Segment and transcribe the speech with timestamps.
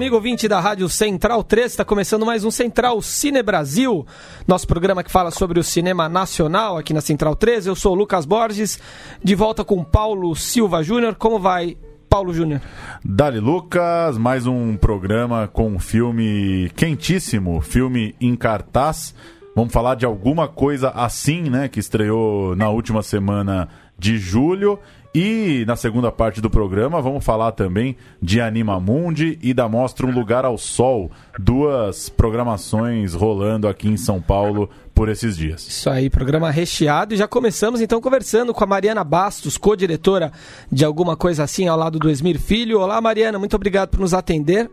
[0.00, 4.06] Amigo ouvinte da Rádio Central 3, está começando mais um Central Cine Brasil,
[4.48, 7.66] nosso programa que fala sobre o cinema nacional aqui na Central 3.
[7.66, 8.80] Eu sou o Lucas Borges,
[9.22, 11.16] de volta com Paulo Silva Júnior.
[11.16, 11.76] Como vai,
[12.08, 12.62] Paulo Júnior?
[13.04, 19.14] Dali Lucas, mais um programa com um filme quentíssimo, filme em cartaz.
[19.54, 24.78] Vamos falar de alguma coisa assim, né, que estreou na última semana de julho
[25.14, 30.06] e na segunda parte do programa vamos falar também de Anima Mundi e da Mostra
[30.06, 35.66] Um Lugar ao Sol, duas programações rolando aqui em São Paulo por esses dias.
[35.66, 40.30] Isso aí, programa recheado e já começamos então conversando com a Mariana Bastos, co-diretora
[40.70, 42.80] de alguma coisa assim ao lado do Esmir Filho.
[42.80, 44.70] Olá Mariana, muito obrigado por nos atender.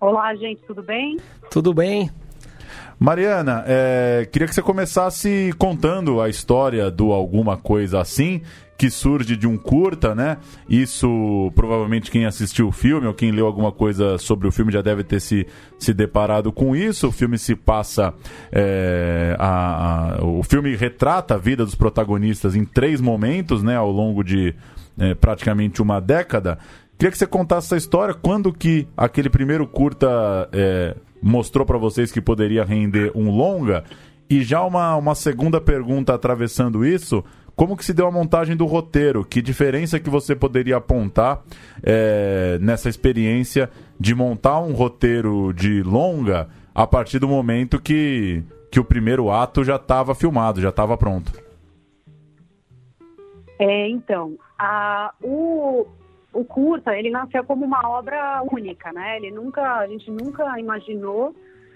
[0.00, 1.16] Olá gente, tudo bem?
[1.50, 2.10] Tudo bem.
[3.04, 8.40] Mariana, é, queria que você começasse contando a história do Alguma Coisa Assim,
[8.78, 10.38] que surge de um curta, né?
[10.66, 14.80] Isso provavelmente quem assistiu o filme ou quem leu alguma coisa sobre o filme já
[14.80, 15.46] deve ter se,
[15.78, 17.08] se deparado com isso.
[17.08, 18.14] O filme se passa.
[18.50, 23.76] É, a, a, o filme retrata a vida dos protagonistas em três momentos, né?
[23.76, 24.54] Ao longo de
[24.98, 26.58] é, praticamente uma década.
[26.96, 28.14] Queria que você contasse essa história.
[28.14, 33.84] Quando que aquele primeiro curta é, mostrou para vocês que poderia render um longa?
[34.28, 37.24] E já uma, uma segunda pergunta atravessando isso
[37.56, 39.24] como que se deu a montagem do roteiro?
[39.24, 41.42] Que diferença que você poderia apontar
[41.82, 48.80] é, nessa experiência de montar um roteiro de longa a partir do momento que, que
[48.80, 51.32] o primeiro ato já estava filmado, já estava pronto?
[53.56, 55.86] É, então, a, o,
[56.34, 59.16] o curta, ele nasceu como uma obra única, né?
[59.16, 61.34] Ele nunca, a gente nunca imaginou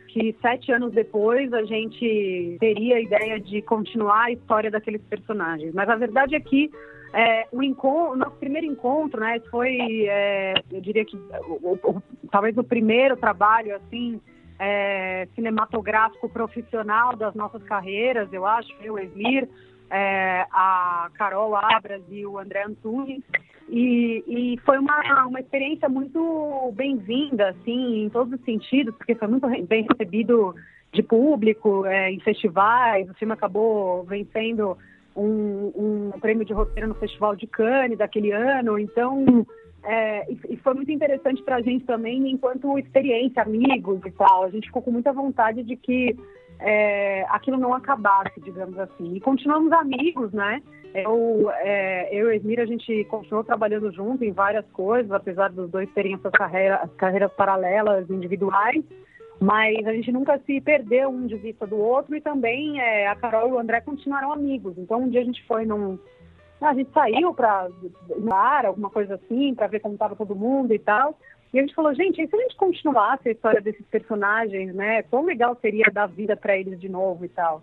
[0.08, 5.72] que sete anos depois a gente teria a ideia de continuar a história daqueles personagens.
[5.74, 6.70] Mas a verdade é que
[7.12, 12.02] é, o, encontro, o nosso primeiro encontro, né, foi, é, eu diria que o, o,
[12.30, 14.20] talvez o primeiro trabalho assim
[14.58, 19.48] é, cinematográfico profissional das nossas carreiras, eu acho, eu, Esmir,
[19.90, 23.22] é, a Carol Abras e o André Antunes.
[23.69, 29.29] E, e foi uma, uma experiência muito bem-vinda, assim, em todos os sentidos, porque foi
[29.29, 30.55] muito bem recebido
[30.93, 33.09] de público, é, em festivais.
[33.11, 34.77] O filme acabou vencendo
[35.15, 38.79] um, um, prêmio de roteiro no Festival de Cannes daquele ano.
[38.79, 39.47] Então,
[39.83, 44.45] é, e, e, foi muito interessante para a gente também, enquanto experiência, amigos e tal.
[44.45, 46.17] A gente ficou com muita vontade de que
[46.61, 49.15] é, aquilo não acabasse, digamos assim.
[49.15, 50.62] E continuamos amigos, né?
[51.04, 55.91] Eu, é, eu e a gente continuou trabalhando junto em várias coisas, apesar dos dois
[55.92, 58.84] terem essas carreira, carreiras paralelas, individuais,
[59.41, 63.14] mas a gente nunca se perdeu um de vista do outro e também é, a
[63.14, 64.76] Carol e o André continuaram amigos.
[64.76, 65.98] Então, um dia a gente foi num.
[66.60, 67.69] A gente saiu para
[68.19, 71.16] bar, alguma coisa assim, para ver como estava todo mundo e tal.
[71.53, 75.03] E a gente falou, gente, e se a gente continuasse a história desses personagens, né?
[75.04, 77.62] Quão legal seria dar vida para eles de novo e tal.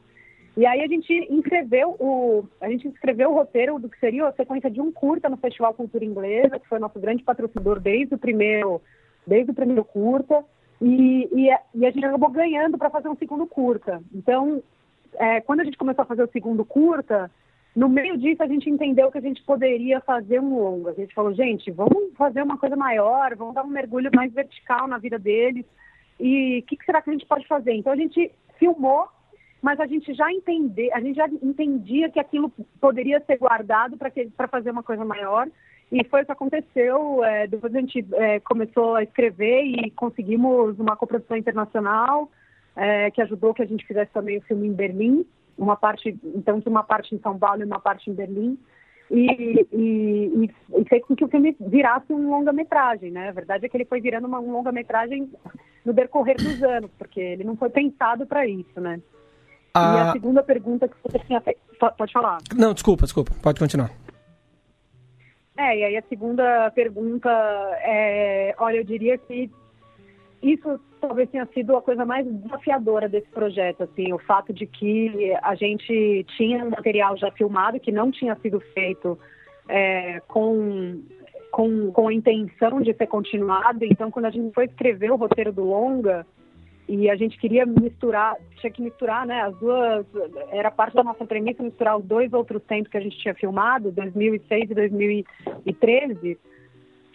[0.58, 4.34] E aí a gente inscreveu o, a gente inscreveu o roteiro do que seria a
[4.34, 8.18] sequência de um curta no Festival Cultura Inglesa, que foi nosso grande patrocinador desde o
[8.18, 8.82] primeiro,
[9.28, 10.44] desde o primeiro curta.
[10.82, 14.02] E, e, e a gente acabou ganhando para fazer um segundo curta.
[14.14, 14.64] Então,
[15.16, 17.30] é, quando a gente começou a fazer o segundo curta,
[17.76, 20.88] no meio disso a gente entendeu que a gente poderia fazer um longo.
[20.88, 24.88] A gente falou, gente, vamos fazer uma coisa maior, vamos dar um mergulho mais vertical
[24.88, 25.66] na vida deles.
[26.18, 27.74] E o que, que será que a gente pode fazer?
[27.74, 29.10] Então a gente filmou
[29.66, 34.70] mas a gente já a gente já entendia que aquilo poderia ser guardado para fazer
[34.70, 35.48] uma coisa maior.
[35.92, 37.24] E foi o que aconteceu.
[37.24, 42.30] É, depois a gente é, começou a escrever e conseguimos uma coprodução internacional
[42.76, 45.26] é, que ajudou que a gente fizesse também o filme em Berlim,
[45.58, 48.60] uma parte, então, uma parte em São Paulo e uma parte em Berlim.
[49.10, 53.30] E, e, e, fez com que o filme virasse um longa-metragem, né?
[53.30, 55.28] A verdade é que ele foi virando uma, um longa-metragem
[55.84, 59.02] no decorrer dos anos, porque ele não foi pensado para isso, né?
[59.76, 59.96] A...
[59.96, 61.60] E a segunda pergunta que você tinha feito.
[61.98, 62.38] Pode falar.
[62.56, 63.34] Não, desculpa, desculpa.
[63.44, 63.92] Pode continuar.
[65.58, 67.30] É, e aí a segunda pergunta
[67.82, 69.52] é, olha, eu diria que
[70.42, 75.34] isso talvez tenha sido a coisa mais desafiadora desse projeto, assim, o fato de que
[75.42, 79.18] a gente tinha um material já filmado que não tinha sido feito
[79.68, 81.02] é, com,
[81.52, 85.54] com, com a intenção de ser continuado, então quando a gente foi escrever o roteiro
[85.54, 86.26] do longa,
[86.88, 90.06] e a gente queria misturar, tinha que misturar, né, as duas,
[90.52, 93.92] era parte da nossa premissa misturar os dois outros tempos que a gente tinha filmado,
[93.92, 96.38] 2006 e 2013.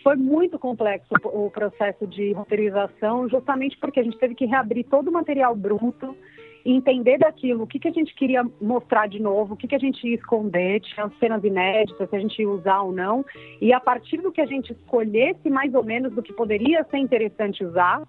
[0.03, 5.09] Foi muito complexo o processo de roteirização, justamente porque a gente teve que reabrir todo
[5.09, 6.17] o material bruto,
[6.65, 9.79] entender daquilo, o que, que a gente queria mostrar de novo, o que, que a
[9.79, 13.25] gente ia esconder, tinha cenas inéditas, se a gente ia usar ou não,
[13.61, 16.99] e a partir do que a gente escolhesse mais ou menos do que poderia ser
[16.99, 18.03] interessante usar,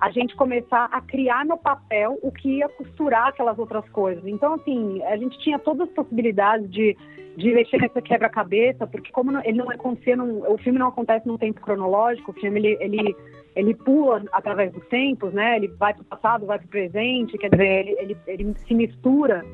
[0.00, 4.24] a gente começar a criar no papel o que ia costurar aquelas outras coisas.
[4.26, 6.96] Então, assim, a gente tinha todas as possibilidades de,
[7.36, 11.26] de mexer nessa quebra-cabeça, porque como não, ele não acontecia, num, o filme não acontece
[11.26, 13.16] num tempo cronológico, o filme ele, ele,
[13.56, 15.56] ele pula através dos tempos, né?
[15.56, 18.74] Ele vai para o passado, vai para o presente, quer dizer, ele, ele, ele se
[18.74, 19.44] mistura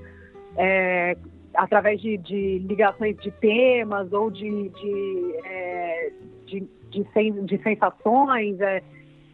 [0.59, 1.17] é,
[1.55, 6.13] através de, de, ligações de temas ou de, de, é,
[6.45, 8.61] de, de, sen, de sensações.
[8.61, 8.83] É,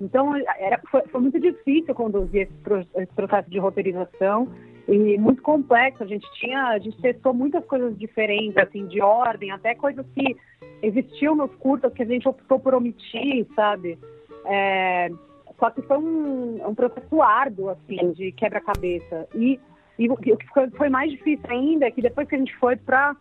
[0.01, 4.49] então, era, foi, foi, muito difícil conduzir esse, pro, esse, processo de roteirização
[4.89, 6.03] e muito complexo.
[6.03, 10.37] A gente tinha, a gente testou muitas coisas diferentes, assim, de ordem, até coisas que
[10.83, 13.99] existiam nos curtas que a gente optou por omitir, sabe?
[14.47, 15.11] É,
[15.59, 19.29] só que foi um, um processo árduo, assim, de quebra-cabeça.
[19.35, 19.61] E,
[19.99, 20.35] e o que
[20.77, 23.15] foi, mais difícil ainda é que depois que a gente foi para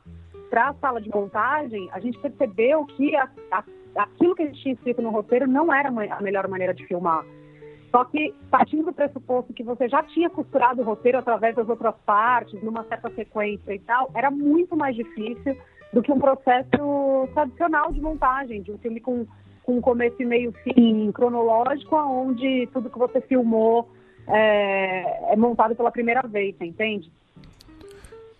[0.49, 3.63] para a sala de montagem, a gente percebeu que a, a
[3.95, 7.25] aquilo que a gente tinha escrito no roteiro não era a melhor maneira de filmar.
[7.91, 11.95] Só que, partindo do pressuposto que você já tinha costurado o roteiro através das outras
[12.05, 15.57] partes, numa certa sequência e tal, era muito mais difícil
[15.91, 19.25] do que um processo tradicional de montagem, de um filme com,
[19.63, 23.89] com começo e meio fim cronológico, onde tudo que você filmou
[24.27, 27.11] é, é montado pela primeira vez, entende?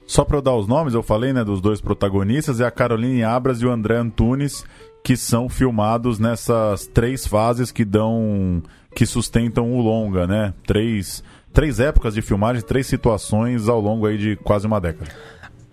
[0.06, 3.24] Só para eu dar os nomes, eu falei né, dos dois protagonistas, é a Caroline
[3.24, 4.66] Abras e o André Antunes,
[5.10, 8.62] que são filmados nessas três fases que dão
[8.94, 10.54] que sustentam o longa, né?
[10.68, 15.10] Três, três épocas de filmagem, três situações ao longo aí de quase uma década.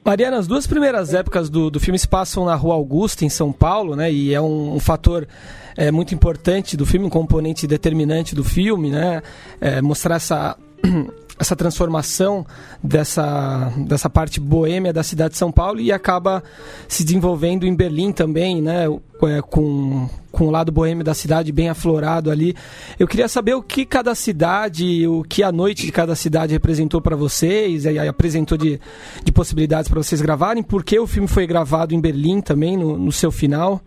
[0.03, 3.53] Mariana, as duas primeiras épocas do, do filme se passam na Rua Augusta, em São
[3.53, 4.11] Paulo, né?
[4.11, 5.29] E é um, um fator
[5.77, 9.23] é, muito importante do filme, um componente determinante do filme, né?
[9.61, 10.57] É, mostrar essa
[11.39, 12.47] essa transformação
[12.83, 16.43] dessa, dessa parte boêmia da cidade de São Paulo e acaba
[16.89, 18.87] se desenvolvendo em Berlim também, né?
[19.23, 22.55] É, com, com o lado boêmio da cidade bem aflorado ali.
[22.99, 27.01] Eu queria saber o que cada cidade, o que a noite de cada cidade representou
[27.01, 28.81] para vocês, e apresentou de,
[29.25, 32.99] de possibilidades para vocês gravarem, por que o filme foi gravado em Berlim também, no,
[32.99, 33.81] no seu final.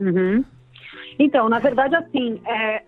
[0.00, 0.44] Uhum.
[1.18, 2.82] Então, na verdade, assim, é,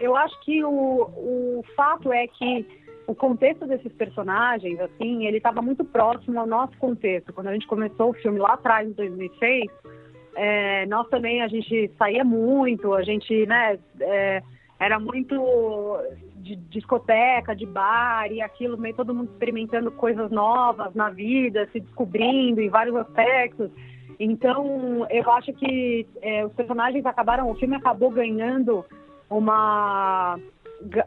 [0.00, 2.66] eu acho que o, o fato é que
[3.06, 7.32] o contexto desses personagens, assim, ele estava muito próximo ao nosso contexto.
[7.32, 9.70] Quando a gente começou o filme lá atrás, em 2006,
[10.34, 14.42] é, nós também, a gente saía muito, a gente, né, é,
[14.78, 15.98] era muito
[16.36, 21.80] de discoteca, de bar e aquilo, meio todo mundo experimentando coisas novas na vida, se
[21.80, 23.70] descobrindo em vários aspectos.
[24.18, 28.84] Então, eu acho que é, os personagens acabaram, o filme acabou ganhando
[29.28, 30.38] uma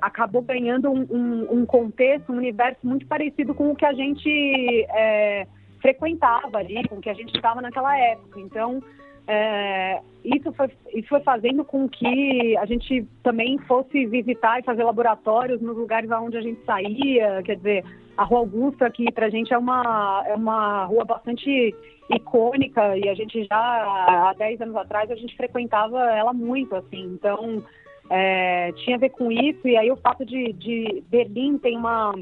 [0.02, 4.86] acabou ganhando um, um, um, contexto, um universo muito parecido com o que a gente
[4.90, 5.48] é,
[5.82, 8.40] frequentava ali, com o que a gente estava naquela época.
[8.40, 8.82] Então,
[9.28, 14.84] é, isso, foi, isso foi fazendo com que a gente também fosse visitar e fazer
[14.84, 17.42] laboratórios nos lugares onde a gente saía.
[17.44, 17.86] Quer dizer,
[18.18, 21.76] a Rua Augusta, que para a gente é uma, é uma rua bastante
[22.10, 27.04] icônica e a gente já, há 10 anos atrás, a gente frequentava ela muito, assim.
[27.14, 27.64] Então,
[28.10, 32.14] é, tinha a ver com isso, e aí o fato de, de Berlim tem uma,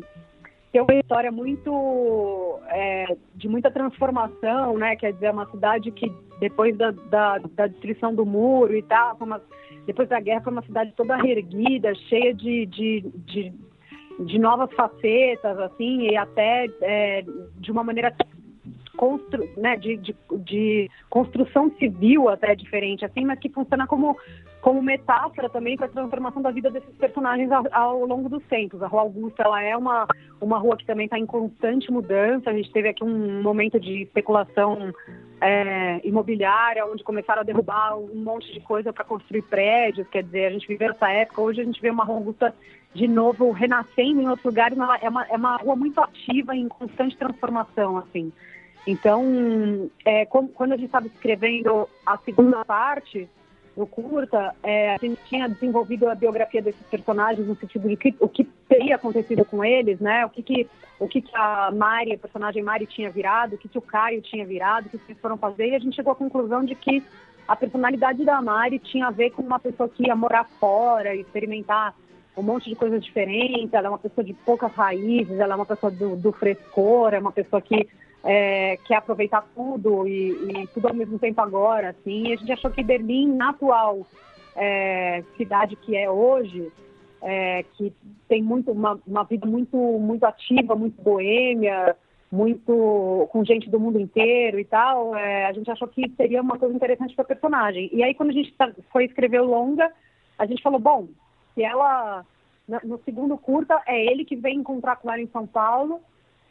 [0.72, 4.96] tem uma história muito é, de muita transformação, né?
[4.96, 9.17] Quer dizer, é uma cidade que depois da, da, da destruição do muro e tal,
[9.22, 9.41] uma,
[9.86, 13.53] depois da guerra foi uma cidade toda reerguida, cheia de, de, de,
[14.20, 17.24] de novas facetas, assim, e até é,
[17.56, 18.13] de uma maneira
[18.98, 24.18] constru, né, de, de, de, construção civil até diferente, assim, mas que funciona como,
[24.62, 28.82] como metáfora também para a transformação da vida desses personagens ao, ao, longo dos tempos.
[28.82, 30.08] A Rua Augusta ela é uma,
[30.42, 32.50] uma rua que também está em constante mudança.
[32.50, 34.92] A gente teve aqui um momento de especulação
[35.39, 40.08] é, imobiliária, onde começaram a derrubar um monte de coisa para construir prédios.
[40.10, 41.42] Quer dizer, a gente viveu essa época.
[41.42, 42.54] Hoje a gente vê uma Rua Augusta
[42.94, 44.77] de novo renascendo em outros lugares.
[44.77, 48.32] É uma, é uma rua muito ativa em constante transformação, assim.
[48.88, 53.29] Então, é, quando a gente estava escrevendo a segunda parte
[53.75, 58.15] do curta, é, a gente tinha desenvolvido a biografia desses personagens no sentido de que,
[58.17, 60.25] o que teria acontecido com eles, né?
[60.25, 60.67] O que, que,
[61.01, 64.22] o que, que a Mari, a personagem Mari tinha virado, o que, que o Caio
[64.22, 66.74] tinha virado, o que, que eles foram fazer, e a gente chegou à conclusão de
[66.74, 67.03] que
[67.46, 71.94] a personalidade da Mari tinha a ver com uma pessoa que ia morar fora, experimentar
[72.38, 75.65] um monte de coisas diferentes, ela é uma pessoa de poucas raízes, ela é uma
[75.65, 77.88] pessoa do, do frescor, é uma pessoa que
[78.24, 82.28] é, quer aproveitar tudo e, e, tudo ao mesmo tempo agora, assim.
[82.28, 84.06] E a gente achou que Berlim, na atual
[84.56, 86.72] é, cidade que é hoje,
[87.22, 87.94] é, que
[88.28, 91.96] tem muito uma, uma vida muito muito ativa, muito boêmia,
[92.32, 96.58] muito com gente do mundo inteiro e tal, é, a gente achou que seria uma
[96.58, 97.90] coisa interessante para a personagem.
[97.94, 99.92] E aí quando a gente tá, foi escrever o longa,
[100.38, 101.08] a gente falou, bom,
[101.54, 102.26] se ela
[102.84, 106.02] no segundo curta é ele que vem encontrar com ela em São Paulo,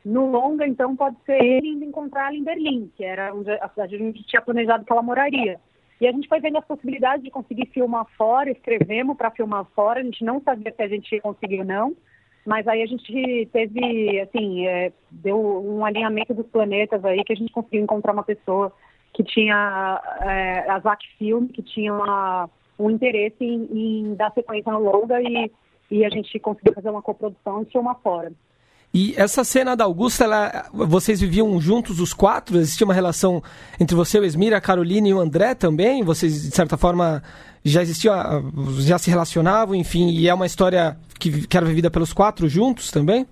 [0.07, 3.97] no longa então pode ser ele indo encontrar ela em Berlim, que era a cidade
[3.97, 5.59] onde a gente tinha planejado que ela moraria.
[6.01, 9.99] E a gente foi vendo as possibilidades de conseguir filmar fora, escrevemos para filmar fora,
[9.99, 11.97] a gente não sabia se a gente conseguiu ou não.
[12.47, 17.37] Mas aí a gente teve, assim, é, deu um alinhamento dos planetas aí que a
[17.37, 18.73] gente conseguiu encontrar uma pessoa
[19.13, 22.49] que tinha é, a ZAC Film, que tinha uma,
[22.79, 25.51] um interesse em, em, dar sequência no longa e,
[25.91, 28.31] e a gente conseguiu fazer uma coprodução e filmar fora.
[28.99, 32.57] E essa cena da Augusta, ela, vocês viviam juntos os quatro?
[32.57, 33.43] Existia uma relação
[33.79, 36.03] entre você, o Esmir, a Carolina e o André também?
[36.03, 37.23] Vocês, de certa forma,
[37.63, 38.15] já existiam,
[38.81, 42.91] já se relacionavam, enfim, e é uma história que, que era vivida pelos quatro juntos
[42.91, 43.27] também?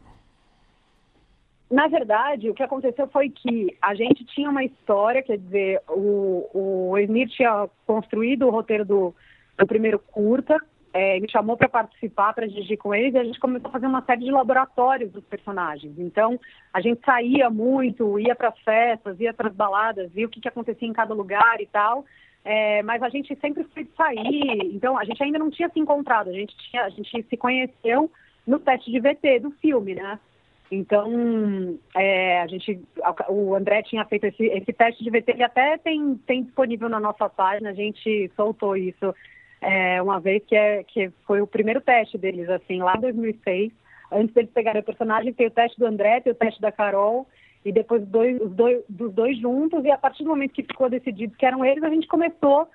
[1.71, 6.47] Na verdade, o que aconteceu foi que a gente tinha uma história, quer dizer, o,
[6.53, 9.15] o Esmir tinha construído o roteiro do,
[9.57, 10.59] do primeiro curta,
[10.95, 13.87] é, me chamou para participar, para dirigir com eles, e a gente começou a fazer
[13.87, 15.93] uma série de laboratórios dos personagens.
[15.99, 16.39] Então,
[16.73, 20.41] a gente saía muito, ia para as festas, ia para as baladas, via o que,
[20.41, 22.05] que acontecia em cada lugar e tal.
[22.45, 26.29] É, mas a gente sempre foi sair, então a gente ainda não tinha se encontrado,
[26.29, 28.11] a gente, tinha, a gente se conheceu
[28.47, 30.21] no teste de VT do filme, né?
[30.71, 32.81] Então, é, a gente,
[33.31, 37.01] o André tinha feito esse, esse teste de VT, ele até tem, tem disponível na
[37.01, 39.15] nossa página, a gente soltou isso
[39.65, 43.73] é, uma vez que, é, que foi o primeiro teste deles, assim, lá em 2006,
[44.13, 47.27] antes deles pegarem o personagem, tem o teste do André, tem o teste da Carol,
[47.65, 50.91] e depois dois, os dois, dos dois juntos, e a partir do momento que ficou
[50.91, 52.69] decidido que eram eles, a gente começou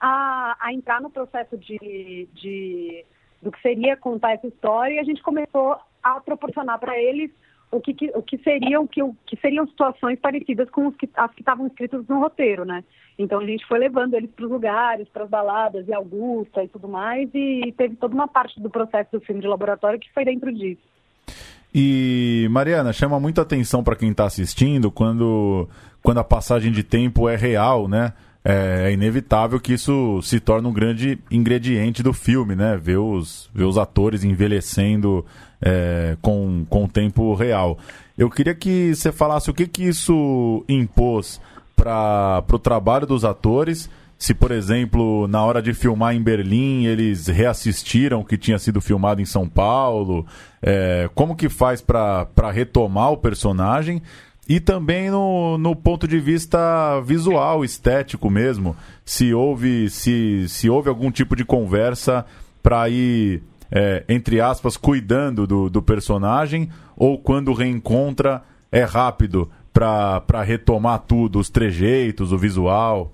[0.00, 3.04] a, a entrar no processo de, de,
[3.42, 7.32] do que seria contar essa história, e a gente começou a proporcionar para eles
[7.76, 11.66] o que, o que seriam que, que seriam situações parecidas com que, as que estavam
[11.66, 12.82] escritas no roteiro, né?
[13.18, 16.68] Então a gente foi levando eles para os lugares, para as baladas e Augusta e
[16.68, 20.24] tudo mais, e teve toda uma parte do processo do filme de laboratório que foi
[20.24, 20.82] dentro disso.
[21.74, 25.68] E, Mariana, chama muita atenção para quem está assistindo quando,
[26.02, 28.12] quando a passagem de tempo é real, né?
[28.48, 32.78] É, é, inevitável que isso se torne um grande ingrediente do filme, né?
[32.80, 35.26] Ver os, ver os atores envelhecendo
[35.60, 37.76] é, com, com o tempo real.
[38.16, 41.40] Eu queria que você falasse o que, que isso impôs
[41.74, 47.26] para o trabalho dos atores se, por exemplo, na hora de filmar em Berlim, eles
[47.26, 50.26] reassistiram o que tinha sido filmado em São Paulo,
[50.62, 54.00] é, como que faz para retomar o personagem
[54.48, 60.88] e também no, no ponto de vista visual, estético mesmo, se houve, se, se houve
[60.88, 62.24] algum tipo de conversa
[62.62, 70.42] para ir, é, entre aspas, cuidando do, do personagem, ou quando reencontra é rápido para
[70.42, 73.12] retomar tudo, os trejeitos, o visual?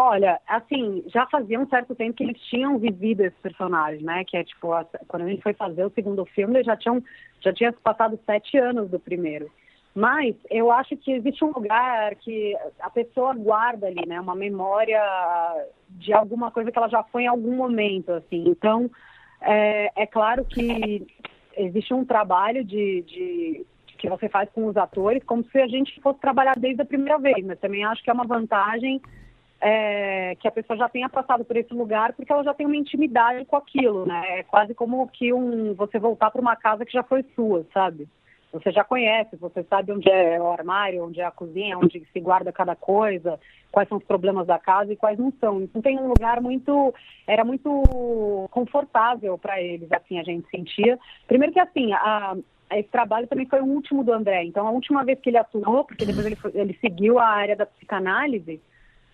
[0.00, 4.22] Olha, assim, já fazia um certo tempo que eles tinham vivido esse personagem, né?
[4.24, 4.68] Que é tipo,
[5.08, 7.02] quando a gente foi fazer o segundo filme, eles já tinham,
[7.40, 9.50] já tinha passado sete anos do primeiro.
[9.92, 14.20] Mas eu acho que existe um lugar que a pessoa guarda ali, né?
[14.20, 15.02] Uma memória
[15.90, 18.44] de alguma coisa que ela já foi em algum momento, assim.
[18.46, 18.88] Então,
[19.40, 21.08] é, é claro que
[21.56, 23.66] existe um trabalho de, de
[23.98, 27.18] que você faz com os atores, como se a gente fosse trabalhar desde a primeira
[27.18, 27.44] vez.
[27.44, 29.02] Mas também acho que é uma vantagem
[29.60, 32.76] é, que a pessoa já tenha passado por esse lugar, porque ela já tem uma
[32.76, 34.40] intimidade com aquilo, né?
[34.40, 38.08] É quase como que um, você voltar para uma casa que já foi sua, sabe?
[38.52, 42.20] Você já conhece, você sabe onde é o armário, onde é a cozinha, onde se
[42.20, 43.38] guarda cada coisa,
[43.70, 45.60] quais são os problemas da casa e quais não são.
[45.60, 46.94] Então tem um lugar muito,
[47.26, 50.98] era muito confortável para eles, assim, a gente sentia.
[51.26, 52.36] Primeiro que assim, a,
[52.72, 54.44] esse trabalho também foi o último do André.
[54.44, 57.66] Então a última vez que ele atuou, porque depois ele, ele seguiu a área da
[57.66, 58.62] psicanálise,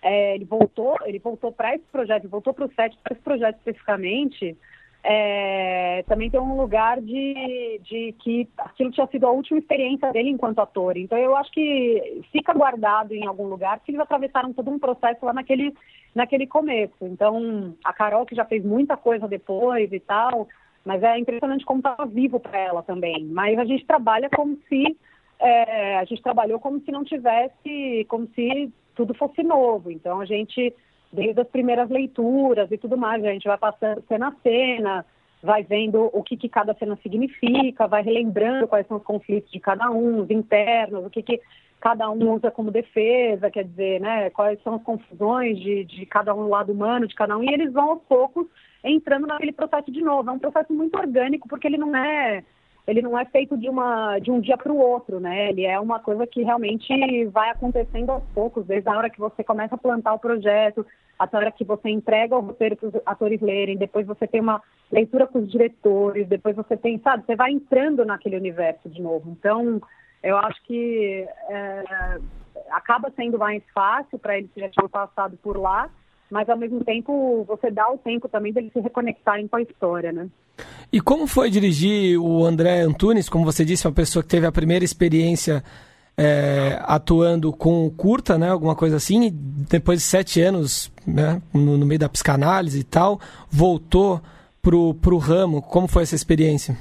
[0.05, 3.55] é, ele voltou, ele voltou para esse projeto, voltou para o SET, para esse projeto
[3.57, 4.55] especificamente,
[5.03, 10.29] é, também tem um lugar de, de que aquilo tinha sido a última experiência dele
[10.29, 10.95] enquanto ator.
[10.95, 15.25] Então eu acho que fica guardado em algum lugar, porque eles atravessaram todo um processo
[15.25, 15.73] lá naquele,
[16.13, 16.93] naquele começo.
[17.01, 20.47] Então a Carol, que já fez muita coisa depois e tal,
[20.85, 23.25] mas é impressionante como estava vivo para ela também.
[23.25, 24.95] Mas a gente trabalha como se
[25.39, 29.91] é, a gente trabalhou como se não tivesse, como se tudo fosse novo.
[29.91, 30.73] Então a gente
[31.15, 33.23] desde as primeiras leituras e tudo mais.
[33.23, 35.05] A gente vai passando cena a cena,
[35.41, 39.59] vai vendo o que, que cada cena significa, vai relembrando quais são os conflitos de
[39.59, 41.41] cada um, os internos, o que, que
[41.79, 46.33] cada um usa como defesa, quer dizer, né, quais são as confusões de, de cada
[46.33, 48.47] um, lado humano de cada um, e eles vão aos poucos
[48.83, 50.29] entrando naquele processo de novo.
[50.29, 52.43] É um processo muito orgânico, porque ele não é
[52.87, 55.49] ele não é feito de, uma, de um dia para o outro, né?
[55.49, 59.43] Ele é uma coisa que realmente vai acontecendo aos poucos, desde a hora que você
[59.43, 60.85] começa a plantar o projeto,
[61.17, 64.39] até a hora que você entrega o roteiro para os atores lerem, depois você tem
[64.39, 64.61] uma
[64.91, 69.31] leitura com os diretores, depois você tem, sabe, você vai entrando naquele universo de novo.
[69.31, 69.81] Então,
[70.21, 71.83] eu acho que é,
[72.69, 75.89] acaba sendo mais fácil para eles que já tinham passado por lá,
[76.29, 80.11] mas ao mesmo tempo você dá o tempo também deles se reconectarem com a história,
[80.11, 80.29] né?
[80.91, 84.51] E como foi dirigir o André Antunes, como você disse, uma pessoa que teve a
[84.51, 85.63] primeira experiência
[86.17, 91.85] é, atuando com curta, né, alguma coisa assim, depois de sete anos né, no, no
[91.85, 93.19] meio da psicanálise e tal,
[93.49, 94.21] voltou
[94.61, 95.61] pro, pro ramo.
[95.61, 96.77] Como foi essa experiência?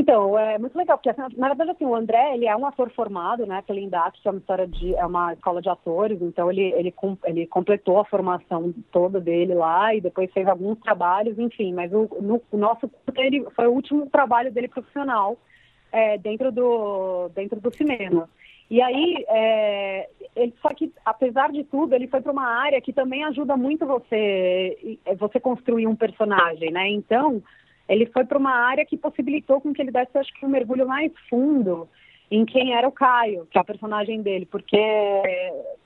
[0.00, 2.90] Então, é muito legal, porque assim, na verdade assim, o André, ele é um ator
[2.90, 6.50] formado, né, pela INDAT, que é uma história de, é uma escola de atores, então
[6.50, 11.74] ele, ele, ele completou a formação toda dele lá e depois fez alguns trabalhos, enfim,
[11.74, 15.36] mas o, no, o nosso ele foi o último trabalho dele profissional
[15.92, 18.26] é, dentro, do, dentro do cinema.
[18.70, 22.92] E aí, é, ele, só que, apesar de tudo, ele foi para uma área que
[22.92, 26.88] também ajuda muito você, você construir um personagem, né?
[26.88, 27.42] Então,
[27.90, 30.86] ele foi para uma área que possibilitou com que ele desse, acho que, um mergulho
[30.86, 31.88] mais fundo
[32.30, 34.80] em quem era o Caio, que é a personagem dele, porque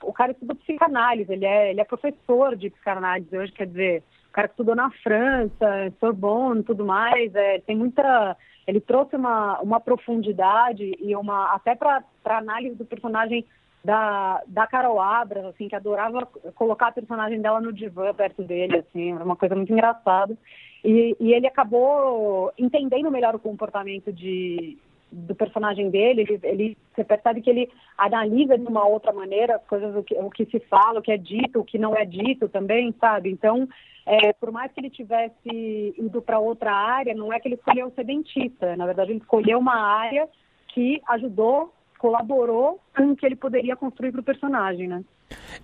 [0.03, 4.31] o cara estudou psicanálise, ele é, ele é professor de psicanálise hoje, quer dizer, o
[4.31, 8.37] cara estudou na França, Sorbonne e tudo mais, é, tem muita...
[8.67, 13.45] Ele trouxe uma, uma profundidade e uma até para análise do personagem
[13.85, 16.25] da, da Carol Abras, assim, que adorava
[16.55, 20.35] colocar a personagem dela no divã perto dele, assim, era uma coisa muito engraçada.
[20.83, 24.75] E, e ele acabou entendendo melhor o comportamento de,
[25.11, 29.65] do personagem dele, ele, ele, você percebe que ele analisa de uma outra maneira as
[29.65, 32.05] coisas, o que, o que se fala, o que é dito, o que não é
[32.05, 33.29] dito também, sabe?
[33.29, 33.69] Então,
[34.03, 37.91] é, por mais que ele tivesse ido para outra área, não é que ele escolheu
[37.91, 40.27] ser dentista, na verdade ele escolheu uma área
[40.69, 45.03] que ajudou, colaborou com o que ele poderia construir para o personagem, né?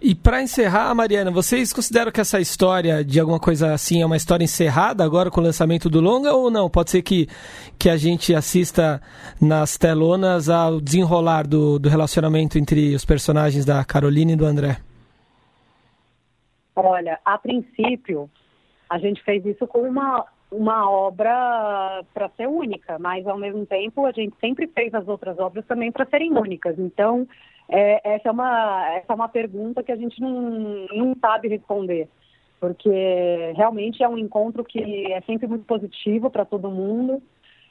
[0.01, 4.17] E para encerrar, Mariana, vocês consideram que essa história de alguma coisa assim é uma
[4.17, 6.69] história encerrada agora com o lançamento do longa ou não?
[6.69, 7.27] Pode ser que,
[7.77, 9.01] que a gente assista
[9.39, 14.77] nas telonas ao desenrolar do, do relacionamento entre os personagens da Carolina e do André?
[16.75, 18.29] Olha, a princípio,
[18.89, 24.05] a gente fez isso com uma, uma obra para ser única, mas ao mesmo tempo
[24.05, 26.77] a gente sempre fez as outras obras também para serem únicas.
[26.77, 27.25] Então,
[27.69, 32.09] é, essa, é uma, essa é uma pergunta que a gente não, não sabe responder,
[32.59, 37.23] porque realmente é um encontro que é sempre muito positivo para todo mundo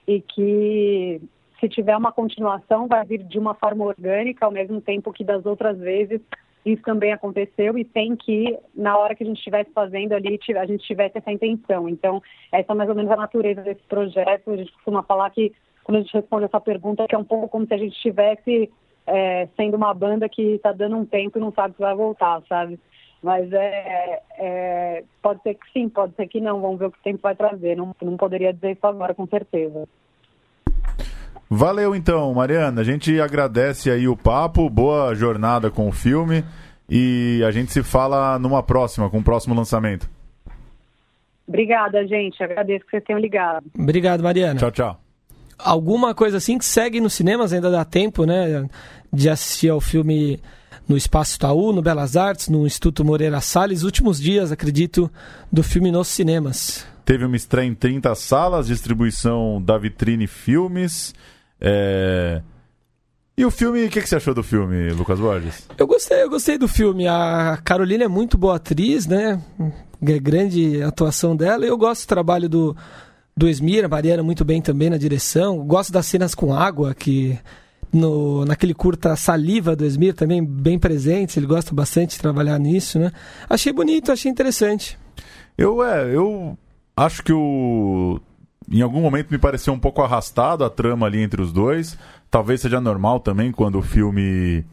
[0.09, 1.21] e que
[1.61, 5.45] se tiver uma continuação vai vir de uma forma orgânica, ao mesmo tempo que das
[5.45, 6.23] outras vezes
[6.65, 10.67] isso também aconteceu e sem que na hora que a gente estivesse fazendo ali a
[10.67, 11.89] gente tivesse essa intenção.
[11.89, 14.51] Então, essa é mais ou menos a natureza desse projeto.
[14.51, 15.53] A gente costuma falar que
[15.85, 18.71] quando a gente responde essa pergunta, que é um pouco como se a gente estivesse
[19.07, 22.43] é, sendo uma banda que está dando um tempo e não sabe se vai voltar,
[22.49, 22.79] sabe?
[23.23, 26.61] Mas é, é, pode ser que sim, pode ser que não.
[26.61, 27.77] Vamos ver o que o tempo vai trazer.
[27.77, 29.87] Não, não poderia dizer isso agora, com certeza.
[31.53, 32.81] Valeu então, Mariana.
[32.81, 36.45] A gente agradece aí o papo, boa jornada com o filme
[36.89, 40.09] e a gente se fala numa próxima, com o próximo lançamento.
[41.49, 42.41] Obrigada, gente.
[42.41, 43.67] Agradeço que vocês tenham ligado.
[43.77, 44.61] Obrigado, Mariana.
[44.61, 45.01] Tchau, tchau.
[45.59, 48.69] Alguma coisa assim que segue nos cinemas, ainda dá tempo, né?
[49.13, 50.41] De assistir ao filme
[50.89, 53.83] no Espaço Itaú, no Belas Artes, no Instituto Moreira Salles.
[53.83, 55.11] Últimos dias, acredito,
[55.53, 56.87] do filme nos cinemas.
[57.05, 61.13] Teve uma estreia em 30 salas, distribuição da Vitrine Filmes.
[61.61, 62.43] É...
[63.37, 65.67] E o filme, o que, que, você achou do filme, Lucas Borges?
[65.79, 67.09] Eu gostei, eu gostei do filme.
[67.09, 69.43] A Carolina é muito boa atriz, né?
[70.01, 71.65] Grande atuação dela.
[71.65, 72.77] Eu gosto do trabalho do,
[73.35, 75.65] do Esmir, a Mariana muito bem também na direção.
[75.67, 77.39] Gosto das cenas com água, que
[77.91, 81.39] no, naquele curta Saliva do Esmir também bem presente.
[81.39, 83.11] Ele gosta bastante de trabalhar nisso, né?
[83.49, 84.99] Achei bonito, achei interessante.
[85.57, 86.59] Eu, é, eu
[86.97, 88.21] acho que o
[88.71, 91.99] em algum momento me pareceu um pouco arrastado a trama ali entre os dois.
[92.31, 94.65] Talvez seja normal também quando o filme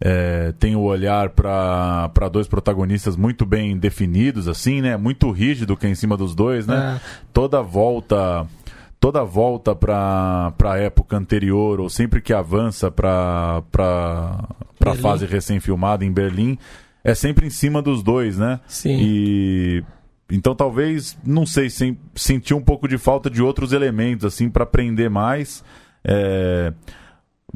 [0.00, 4.96] é, tem o olhar para dois protagonistas muito bem definidos, assim, né?
[4.96, 7.00] Muito rígido que é em cima dos dois, né?
[7.00, 7.24] É.
[7.32, 8.46] Toda volta
[8.98, 13.62] toda volta para a época anterior ou sempre que avança para
[14.80, 16.58] a fase recém-filmada em Berlim
[17.04, 18.60] é sempre em cima dos dois, né?
[18.66, 18.96] Sim.
[18.98, 19.84] E
[20.30, 24.64] então talvez, não sei, sem, sentir um pouco de falta de outros elementos assim para
[24.64, 25.62] aprender mais.
[26.04, 26.72] É...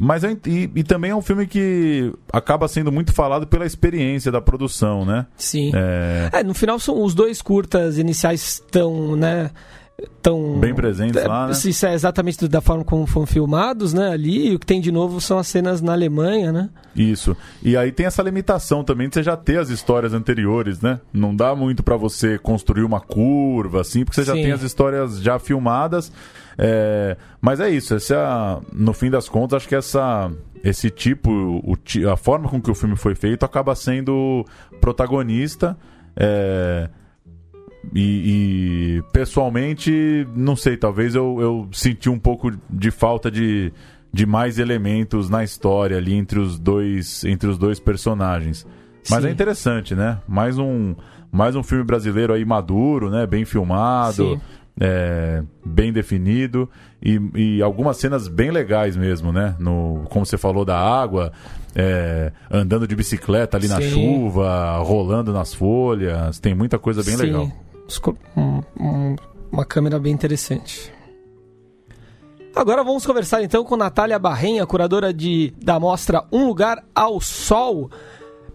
[0.00, 4.30] Mas é, e, e, também é um filme que acaba sendo muito falado pela experiência
[4.30, 5.26] da produção, né?
[5.36, 5.72] Sim.
[5.74, 6.38] É...
[6.38, 9.50] é no final são os dois curtas iniciais estão, né?
[10.22, 11.52] Tão bem presentes é, lá, né?
[11.52, 14.10] Isso é exatamente da forma como foram filmados, né?
[14.10, 16.70] Ali, e o que tem de novo são as cenas na Alemanha, né?
[16.94, 17.36] Isso.
[17.62, 21.00] E aí tem essa limitação também de você já ter as histórias anteriores, né?
[21.12, 24.36] Não dá muito para você construir uma curva assim, porque você Sim.
[24.36, 26.12] já tem as histórias já filmadas.
[26.56, 27.16] É...
[27.40, 30.30] Mas é isso, essa, no fim das contas, acho que essa
[30.62, 31.76] esse tipo, o,
[32.10, 34.44] a forma com que o filme foi feito acaba sendo
[34.80, 35.76] protagonista.
[36.16, 36.88] É,
[37.94, 43.72] e, e, pessoalmente, não sei, talvez eu, eu senti um pouco de falta de,
[44.12, 48.66] de mais elementos na história ali entre os dois, entre os dois personagens.
[49.10, 49.28] Mas Sim.
[49.28, 50.18] é interessante, né?
[50.28, 50.94] Mais um,
[51.32, 53.26] mais um filme brasileiro aí maduro, né?
[53.26, 54.40] Bem filmado,
[54.78, 56.68] é, bem definido
[57.02, 59.56] e, e, algumas cenas bem legais mesmo, né?
[59.58, 61.32] No, como você falou da água,
[61.74, 63.74] é, andando de bicicleta ali Sim.
[63.74, 67.22] na chuva, rolando nas folhas, tem muita coisa bem Sim.
[67.22, 67.67] legal
[68.36, 69.16] um, um,
[69.50, 70.92] uma câmera bem interessante.
[72.54, 77.90] Agora vamos conversar então com Natália Barrenha, curadora de, da mostra Um Lugar ao Sol.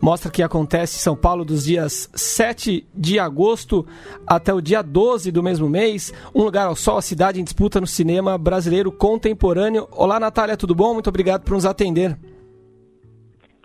[0.02, 3.88] Mostra que acontece em São Paulo dos dias 7 de agosto
[4.28, 6.12] até o dia 12 do mesmo mês.
[6.36, 9.88] Um Lugar ao Sol, a cidade em disputa no cinema brasileiro contemporâneo.
[9.92, 10.94] Olá, Natália, tudo bom?
[10.94, 12.18] Muito obrigado por nos atender.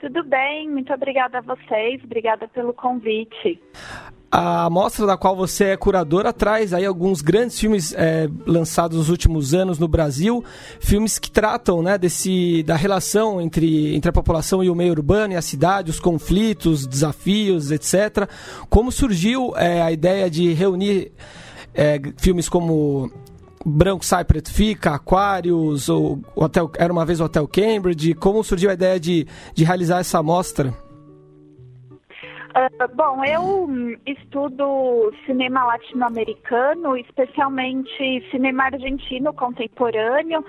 [0.01, 3.61] Tudo bem, muito obrigada a vocês, obrigada pelo convite.
[4.31, 9.09] A mostra da qual você é curadora traz aí alguns grandes filmes é, lançados nos
[9.09, 10.45] últimos anos no Brasil,
[10.81, 15.33] filmes que tratam né, desse, da relação entre, entre a população e o meio urbano
[15.33, 18.29] e a cidade, os conflitos, desafios, etc.
[18.69, 21.11] Como surgiu é, a ideia de reunir
[21.73, 23.11] é, filmes como
[23.65, 28.69] Branco Sai Preto Fica, Aquários, o Hotel, Era Uma Vez o Hotel Cambridge, como surgiu
[28.69, 30.75] a ideia de, de realizar essa mostra?
[32.49, 33.69] Uh, bom, eu
[34.07, 40.45] estudo cinema latino-americano, especialmente cinema argentino contemporâneo,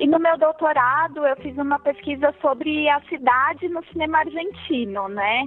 [0.00, 5.46] e no meu doutorado eu fiz uma pesquisa sobre a cidade no cinema argentino, né?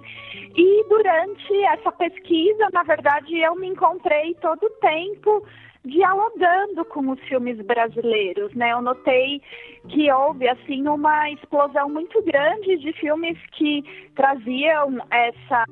[0.56, 5.44] E durante essa pesquisa, na verdade, eu me encontrei todo o tempo
[5.86, 8.72] dialogando com os filmes brasileiros, né?
[8.72, 9.42] Eu notei
[9.88, 13.84] que houve assim uma explosão muito grande de filmes que
[14.16, 15.66] traziam essa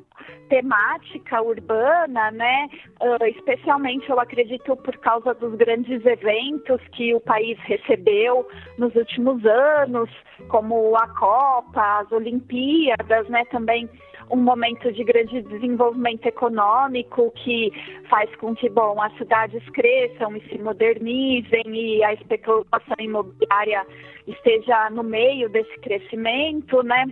[0.50, 2.70] temática urbana, né?
[3.02, 8.48] Uh, especialmente eu acredito por causa dos grandes eventos que o país recebeu
[8.78, 10.10] nos últimos anos,
[10.48, 13.44] como a Copa, as Olimpíadas, né?
[13.46, 13.90] Também
[14.30, 17.72] um momento de grande desenvolvimento econômico que
[18.10, 23.86] faz com que, bom, as cidades cresçam e se modernizem e a especulação imobiliária
[24.28, 27.06] esteja no meio desse crescimento, né?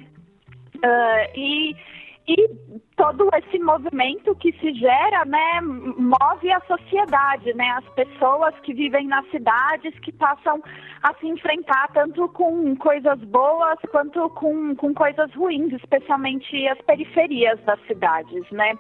[0.77, 1.75] Uh, e
[2.27, 2.47] e
[2.95, 9.07] todo esse movimento que se gera, né, move a sociedade, né, as pessoas que vivem
[9.07, 10.61] nas cidades que passam
[11.01, 17.59] a se enfrentar tanto com coisas boas quanto com, com coisas ruins, especialmente as periferias
[17.63, 18.77] das cidades, né.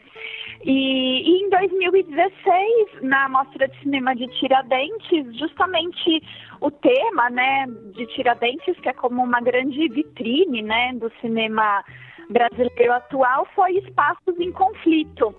[0.63, 6.21] E, e em 2016, na Mostra de Cinema de Tiradentes, justamente
[6.59, 11.83] o tema, né, de Tiradentes, que é como uma grande vitrine, né, do cinema
[12.29, 15.35] brasileiro atual foi espaços em conflito.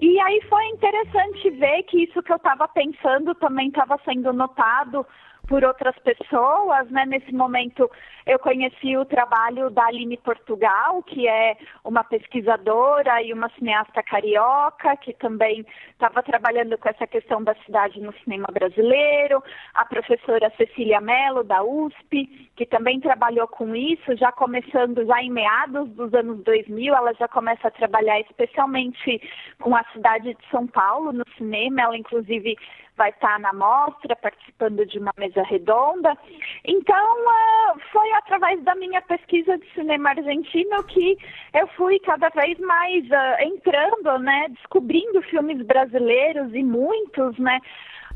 [0.00, 5.06] E aí foi interessante ver que isso que eu estava pensando também estava sendo notado
[5.52, 7.04] por outras pessoas, né?
[7.04, 7.90] Nesse momento
[8.24, 14.96] eu conheci o trabalho da Aline Portugal, que é uma pesquisadora e uma cineasta carioca,
[14.96, 21.02] que também estava trabalhando com essa questão da cidade no cinema brasileiro, a professora Cecília
[21.02, 26.42] Mello, da USP, que também trabalhou com isso, já começando já em meados dos anos
[26.44, 29.20] 2000, ela já começa a trabalhar especialmente
[29.60, 32.56] com a cidade de São Paulo no cinema, ela inclusive
[33.02, 36.16] vai estar na mostra, participando de uma mesa redonda.
[36.64, 41.18] Então, uh, foi através da minha pesquisa de cinema argentino que
[41.52, 47.58] eu fui cada vez mais uh, entrando, né, descobrindo filmes brasileiros e muitos, né.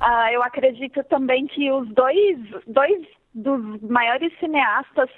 [0.01, 5.11] Uh, eu acredito também que os dois, dois dos maiores cineastas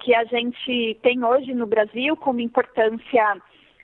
[0.00, 3.36] que a gente tem hoje no Brasil, como importância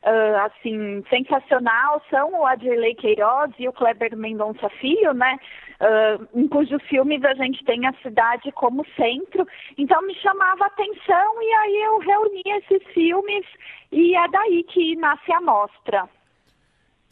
[0.05, 5.39] uh, assim, sensacional são o Adirley Queiroz e o Kleber Mendonça Filho, né?
[5.81, 9.47] Uh, em cujos filmes a gente tem a cidade como centro.
[9.77, 13.45] Então me chamava a atenção e aí eu reuni esses filmes
[13.91, 16.09] e é daí que nasce a mostra.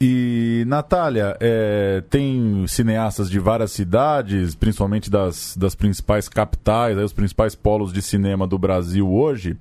[0.03, 7.13] E, Natália, é, tem cineastas de várias cidades, principalmente das, das principais capitais, aí, os
[7.13, 9.55] principais polos de cinema do Brasil hoje.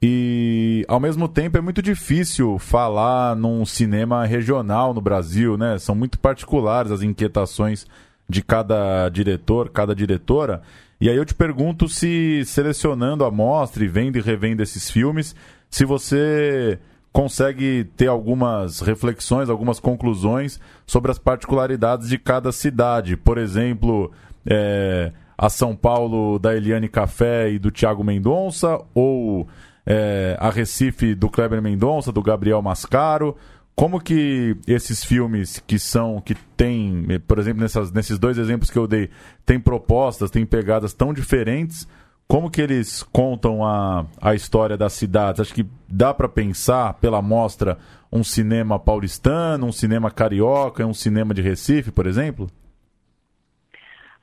[0.00, 0.53] E,
[0.88, 5.78] ao mesmo tempo, é muito difícil falar num cinema regional no Brasil, né?
[5.78, 7.86] São muito particulares as inquietações
[8.28, 10.62] de cada diretor, cada diretora.
[11.00, 15.34] E aí eu te pergunto se, selecionando a mostra e vendo e revendo esses filmes,
[15.68, 16.78] se você
[17.12, 23.16] consegue ter algumas reflexões, algumas conclusões sobre as particularidades de cada cidade.
[23.16, 24.10] Por exemplo,
[24.46, 29.46] é, a São Paulo da Eliane Café e do Tiago Mendonça, ou
[29.86, 33.36] é, a Recife do Kleber Mendonça, do Gabriel Mascaro.
[33.74, 38.78] Como que esses filmes que são, que tem, por exemplo, nessas, nesses dois exemplos que
[38.78, 39.10] eu dei,
[39.44, 41.88] tem propostas, tem pegadas tão diferentes,
[42.26, 45.40] como que eles contam a, a história das cidades?
[45.40, 47.78] Acho que dá para pensar pela mostra
[48.10, 52.48] um cinema paulistano, um cinema carioca, um cinema de Recife, por exemplo?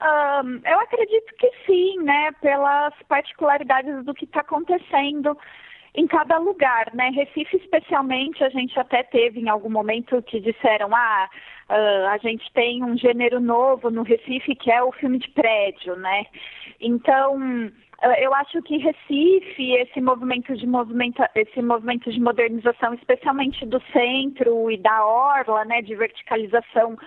[0.01, 2.31] Um, eu acredito que sim, né?
[2.41, 5.37] Pelas particularidades do que está acontecendo
[5.93, 7.09] em cada lugar, né?
[7.09, 11.29] Recife, especialmente, a gente até teve em algum momento que disseram, ah,
[11.69, 15.95] uh, a gente tem um gênero novo no Recife que é o filme de prédio,
[15.97, 16.25] né?
[16.79, 17.37] Então
[18.19, 24.71] eu acho que Recife, esse movimento de movimento, esse movimento de modernização, especialmente do centro
[24.71, 26.97] e da orla, né, de verticalização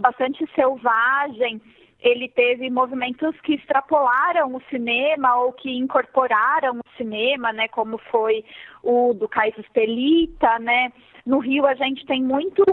[0.00, 1.60] bastante selvagem,
[2.02, 8.44] ele teve movimentos que extrapolaram o cinema ou que incorporaram o cinema, né, como foi
[8.82, 10.92] o do Cais Estelita, né?
[11.26, 12.64] No Rio a gente tem muito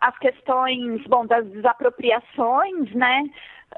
[0.00, 3.24] as questões, bom, das desapropriações, né?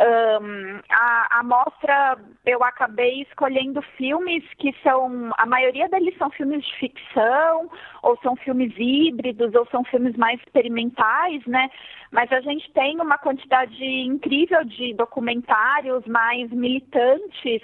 [0.01, 6.65] Um, a, a mostra eu acabei escolhendo filmes que são a maioria deles são filmes
[6.65, 7.69] de ficção
[8.05, 11.69] ou são filmes híbridos ou são filmes mais experimentais, né?
[12.13, 17.63] Mas a gente tem uma quantidade incrível de documentários mais militantes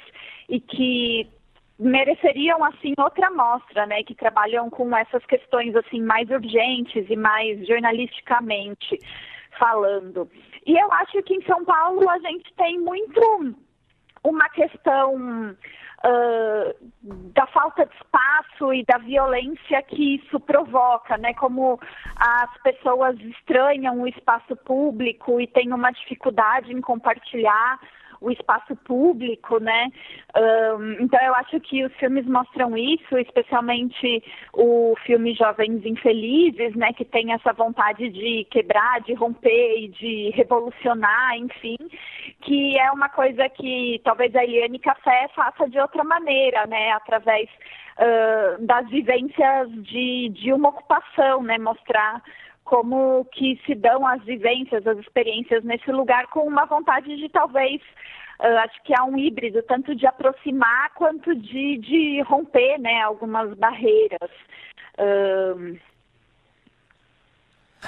[0.48, 1.30] e que
[1.78, 7.64] mereceriam assim outra mostra, né, que trabalham com essas questões assim mais urgentes e mais
[7.64, 8.98] jornalisticamente
[9.56, 10.28] falando.
[10.66, 13.54] E eu acho que em São Paulo a gente tem muito
[14.22, 15.54] uma questão
[16.04, 16.74] uh,
[17.34, 21.34] da falta de espaço e da violência que isso provoca, né?
[21.34, 21.78] Como
[22.16, 27.78] as pessoas estranham o espaço público e têm uma dificuldade em compartilhar
[28.24, 29.88] o espaço público, né?
[30.34, 34.22] Um, então eu acho que os filmes mostram isso, especialmente
[34.54, 36.92] o filme Jovens Infelizes, né?
[36.94, 41.76] Que tem essa vontade de quebrar, de romper e de revolucionar, enfim,
[42.40, 46.92] que é uma coisa que talvez a Eliane Café faça de outra maneira, né?
[46.92, 47.48] Através
[47.98, 51.58] uh, das vivências de, de uma ocupação, né?
[51.58, 52.22] Mostrar
[52.64, 57.80] como que se dão as vivências, as experiências nesse lugar com uma vontade de talvez
[58.40, 63.52] uh, acho que há um híbrido tanto de aproximar quanto de, de romper né, algumas
[63.56, 64.30] barreiras.
[64.98, 65.78] Uh...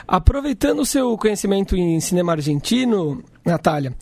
[0.06, 3.94] Aproveitando o seu conhecimento em cinema argentino, Natália,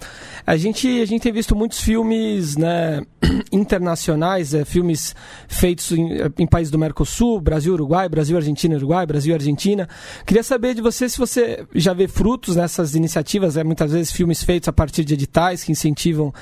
[0.47, 3.03] a gente, a gente tem visto muitos filmes né,
[3.53, 5.15] internacionais, é, filmes
[5.49, 9.89] feitos em, em, países do Mercosul, Brasil, Uruguai, Brasil, Argentina, Uruguai, Brasil, Argentina.
[10.27, 14.43] Queria saber de você se você já vê frutos nessas iniciativas, é, muitas vezes filmes
[14.43, 16.33] feitos a partir de editais que incentivam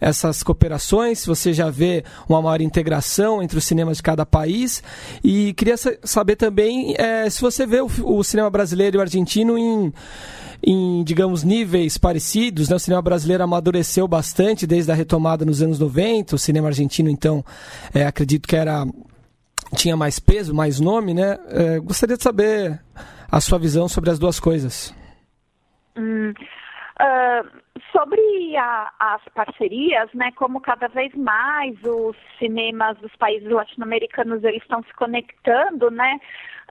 [0.00, 4.82] essas cooperações, se você já vê uma maior integração entre os cinemas de cada país.
[5.22, 9.56] E queria saber também é, se você vê o, o cinema brasileiro e o argentino
[9.56, 9.92] em
[10.62, 12.68] em, digamos, níveis parecidos.
[12.68, 12.76] Né?
[12.76, 16.34] O cinema brasileiro amadureceu bastante desde a retomada nos anos 90.
[16.34, 17.44] O cinema argentino, então,
[17.94, 18.84] é, acredito que era
[19.76, 21.36] tinha mais peso, mais nome, né?
[21.48, 22.80] É, gostaria de saber
[23.30, 24.94] a sua visão sobre as duas coisas.
[25.96, 27.58] Hum, uh,
[27.92, 30.30] sobre a, as parcerias, né?
[30.36, 36.18] Como cada vez mais os cinemas dos países latino-americanos eles estão se conectando, né?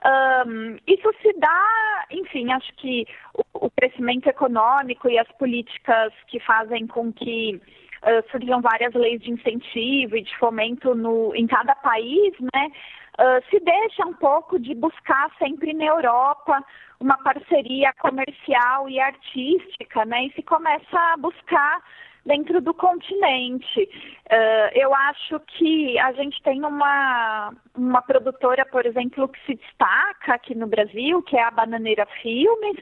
[0.04, 6.38] Um, isso se dá, enfim, acho que o, o, crescimento econômico e as políticas que
[6.38, 7.60] fazem com que
[8.02, 12.70] uh, surjam várias leis de incentivo e de fomento no, em cada país, né?
[13.18, 16.64] Uh, se deixa um pouco de buscar sempre na Europa
[17.00, 20.26] uma parceria comercial e artística, né?
[20.26, 21.82] E se começa a buscar
[22.24, 23.88] dentro do continente.
[24.30, 30.34] Uh, eu acho que a gente tem uma, uma produtora, por exemplo, que se destaca
[30.34, 32.76] aqui no Brasil, que é a Bananeira Filmes,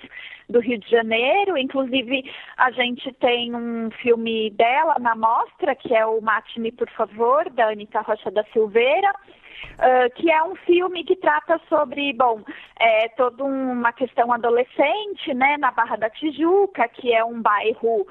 [0.49, 1.57] do Rio de Janeiro.
[1.57, 7.49] Inclusive, a gente tem um filme dela na mostra, que é o Mate-me, por favor,
[7.51, 9.12] da Anitta Rocha da Silveira.
[9.77, 12.42] Uh, que é um filme que trata sobre, bom,
[12.79, 18.07] é, toda uma questão adolescente, né, na Barra da Tijuca, que é um bairro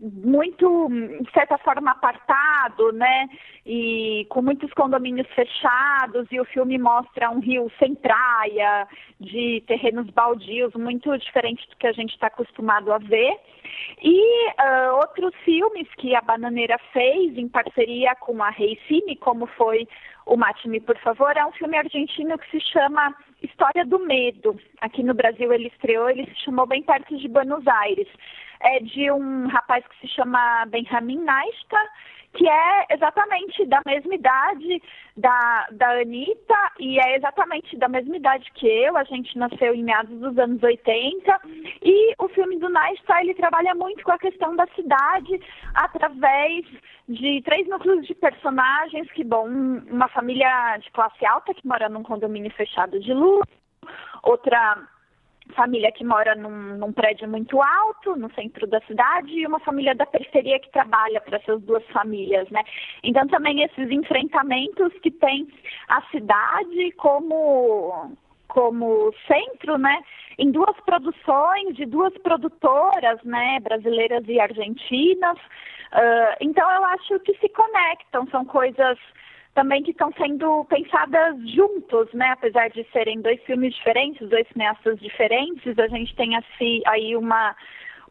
[0.00, 3.28] muito, de certa forma, apartado, né,
[3.64, 8.86] e com muitos condomínios fechados, e o filme mostra um rio sem praia,
[9.20, 13.36] de terrenos baldios, muito diferente do que a gente está acostumado a ver.
[14.02, 19.46] E uh, outros filmes que a Bananeira fez em parceria com a Rei Cine, como
[19.46, 19.88] foi
[20.26, 24.58] o Mate-me, por favor, é um filme argentino que se chama História do Medo.
[24.80, 28.08] Aqui no Brasil ele estreou, ele se chamou bem perto de Buenos Aires.
[28.60, 31.78] É de um rapaz que se chama Benjamin Naista,
[32.34, 34.82] que é exatamente da mesma idade
[35.16, 38.96] da, da Anitta e é exatamente da mesma idade que eu.
[38.96, 41.40] A gente nasceu em meados dos anos 80
[41.82, 45.40] e o filme do Naista, ele trabalha muito com a questão da cidade
[45.74, 46.66] através
[47.08, 52.02] de três núcleos de personagens que, bom, uma família de classe alta que mora num
[52.02, 53.46] condomínio fechado de luz,
[54.22, 54.76] outra
[55.52, 59.94] família que mora num, num, prédio muito alto, no centro da cidade, e uma família
[59.94, 62.62] da periferia que trabalha para essas duas famílias, né?
[63.02, 65.46] Então também esses enfrentamentos que tem
[65.88, 68.16] a cidade como
[68.48, 70.00] como centro, né,
[70.38, 75.36] em duas produções de duas produtoras, né, brasileiras e argentinas.
[75.92, 78.96] Uh, então eu acho que se conectam, são coisas
[79.54, 82.30] também que estão sendo pensadas juntos, né?
[82.30, 87.54] Apesar de serem dois filmes diferentes, dois cineastas diferentes, a gente tem assim, aí uma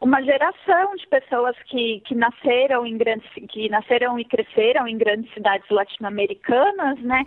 [0.00, 5.32] uma geração de pessoas que, que nasceram em grandes que nasceram e cresceram em grandes
[5.32, 7.24] cidades latino-americanas, né?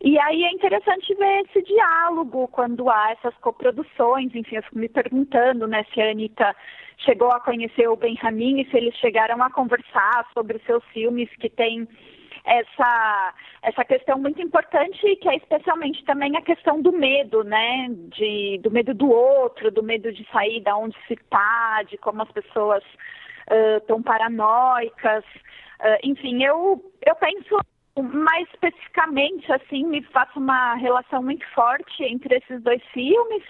[0.00, 4.88] E aí é interessante ver esse diálogo quando há essas coproduções, enfim, eu fico me
[4.88, 6.54] perguntando, né, se a Anitta
[6.98, 11.28] chegou a conhecer o Benjamin e se eles chegaram a conversar sobre os seus filmes
[11.40, 11.88] que têm
[12.44, 17.88] essa, essa questão muito importante, que é especialmente também a questão do medo, né?
[17.90, 22.22] De, do medo do outro, do medo de sair da onde se está, de como
[22.22, 22.82] as pessoas
[23.50, 25.24] uh, paranoicas.
[25.80, 27.58] Uh, enfim, eu, eu penso
[28.02, 33.42] mais especificamente, assim, me faço uma relação muito forte entre esses dois filmes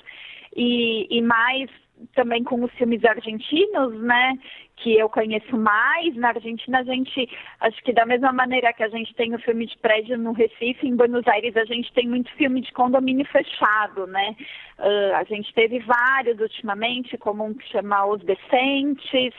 [0.57, 1.71] e, e mais
[2.15, 4.35] também com os filmes argentinos, né?
[4.83, 6.15] Que eu conheço mais.
[6.17, 7.29] Na Argentina, a gente,
[7.61, 10.87] acho que da mesma maneira que a gente tem o filme de prédio no Recife,
[10.87, 14.35] em Buenos Aires, a gente tem muito filme de condomínio fechado, né?
[14.79, 19.35] Uh, a gente teve vários ultimamente, como um que chama Os Decentes.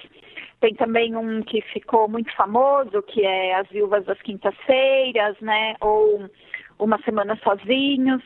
[0.60, 5.75] Tem também um que ficou muito famoso, que é As Viúvas das Quintas-Feiras, né?
[5.82, 6.30] Ou
[6.77, 8.21] Uma Semana Sozinhos.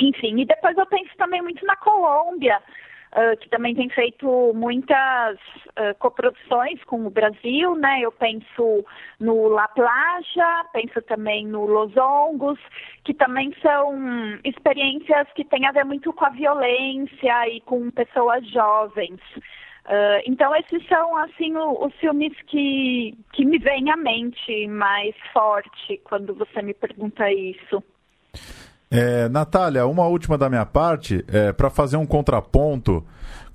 [0.00, 2.60] Enfim, e depois eu penso também muito na Colômbia,
[3.12, 8.00] uh, que também tem feito muitas uh, coproduções com o Brasil, né?
[8.00, 8.84] Eu penso
[9.20, 12.58] no La Plaja, penso também no Los Hongos,
[13.04, 13.94] que também são
[14.44, 19.20] experiências que têm a ver muito com a violência e com pessoas jovens.
[19.88, 25.98] Uh, então esses são assim os filmes que, que me vêm à mente mais forte
[26.04, 27.82] quando você me pergunta isso.
[28.90, 33.04] É, Natália, uma última da minha parte, é, para fazer um contraponto,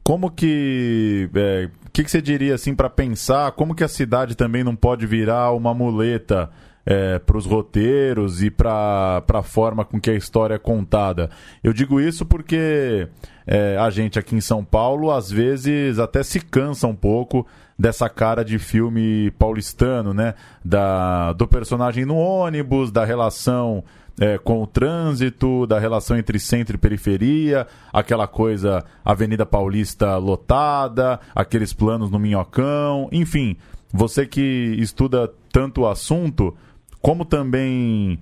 [0.03, 1.29] como que.
[1.33, 4.75] O é, que, que você diria assim para pensar como que a cidade também não
[4.75, 6.49] pode virar uma muleta
[6.85, 11.29] é, para os roteiros e para a forma com que a história é contada?
[11.63, 13.07] Eu digo isso porque
[13.47, 17.45] é, a gente aqui em São Paulo às vezes até se cansa um pouco
[17.77, 20.33] dessa cara de filme paulistano, né?
[20.65, 23.83] Da, do personagem no ônibus, da relação
[24.19, 31.19] é, com o trânsito, da relação entre centro e periferia, aquela coisa Avenida Paulista lotada,
[31.33, 33.57] aqueles planos no Minhocão, enfim,
[33.91, 36.55] você que estuda tanto o assunto,
[37.01, 38.19] como também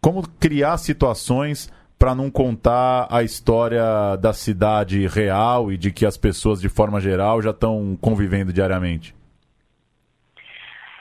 [0.00, 6.16] como criar situações para não contar a história da cidade real e de que as
[6.16, 9.17] pessoas de forma geral já estão convivendo diariamente.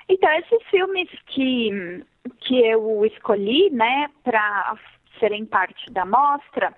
[0.10, 2.04] Então, esses filmes que
[2.42, 4.78] que eu escolhi, né, para
[5.20, 6.74] serem parte da mostra,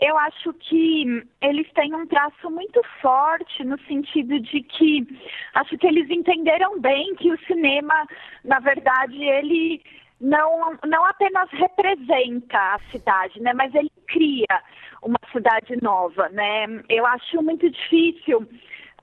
[0.00, 5.06] eu acho que eles têm um traço muito forte no sentido de que
[5.54, 8.06] acho que eles entenderam bem que o cinema,
[8.44, 9.82] na verdade, ele
[10.20, 14.62] não, não apenas representa a cidade, né, mas ele cria
[15.02, 16.66] uma cidade nova, né?
[16.88, 18.46] Eu acho muito difícil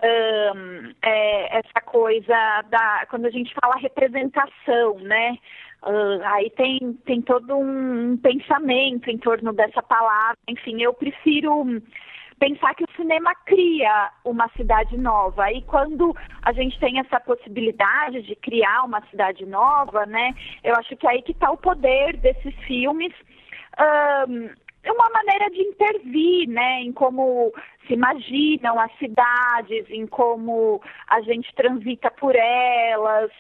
[0.03, 5.37] um, é, essa coisa da quando a gente fala representação, né?
[5.83, 10.37] Uh, aí tem, tem todo um pensamento em torno dessa palavra.
[10.47, 11.65] Enfim, eu prefiro
[12.39, 15.51] pensar que o cinema cria uma cidade nova.
[15.51, 20.33] E quando a gente tem essa possibilidade de criar uma cidade nova, né?
[20.63, 23.13] Eu acho que é aí que está o poder desses filmes.
[24.27, 24.49] Um,
[24.91, 27.53] uma maneira de intervir, né, em como
[27.87, 33.31] se imaginam as cidades, em como a gente transita por elas,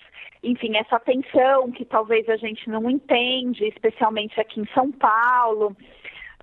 [0.41, 5.75] enfim, essa tensão que talvez a gente não entende, especialmente aqui em São Paulo.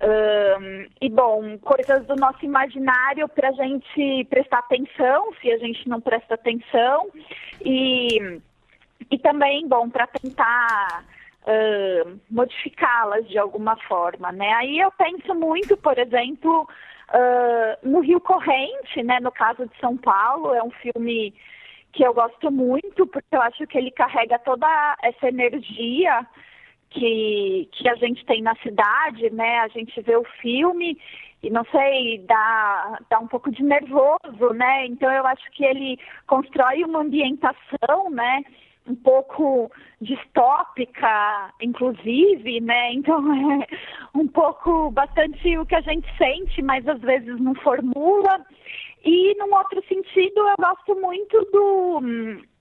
[0.03, 5.87] Um, e, bom, coisas do nosso imaginário para a gente prestar atenção, se a gente
[5.87, 7.07] não presta atenção,
[7.63, 8.39] e,
[9.11, 11.05] e também, bom, para tentar
[11.43, 14.51] uh, modificá-las de alguma forma, né?
[14.53, 16.67] Aí eu penso muito, por exemplo,
[17.09, 19.19] uh, no Rio Corrente, né?
[19.19, 21.33] No caso de São Paulo, é um filme
[21.93, 24.67] que eu gosto muito, porque eu acho que ele carrega toda
[25.03, 26.25] essa energia
[26.89, 29.59] que, que a gente tem na cidade, né?
[29.59, 30.97] A gente vê o filme
[31.43, 34.85] e não sei, dá, dá um pouco de nervoso, né?
[34.85, 38.43] Então eu acho que ele constrói uma ambientação, né?
[38.87, 39.71] Um pouco
[40.01, 42.93] distópica, inclusive, né?
[42.93, 43.21] Então
[43.61, 43.67] é
[44.15, 48.45] um pouco bastante o que a gente sente, mas às vezes não formula.
[49.03, 52.01] E num outro sentido, eu gosto muito do,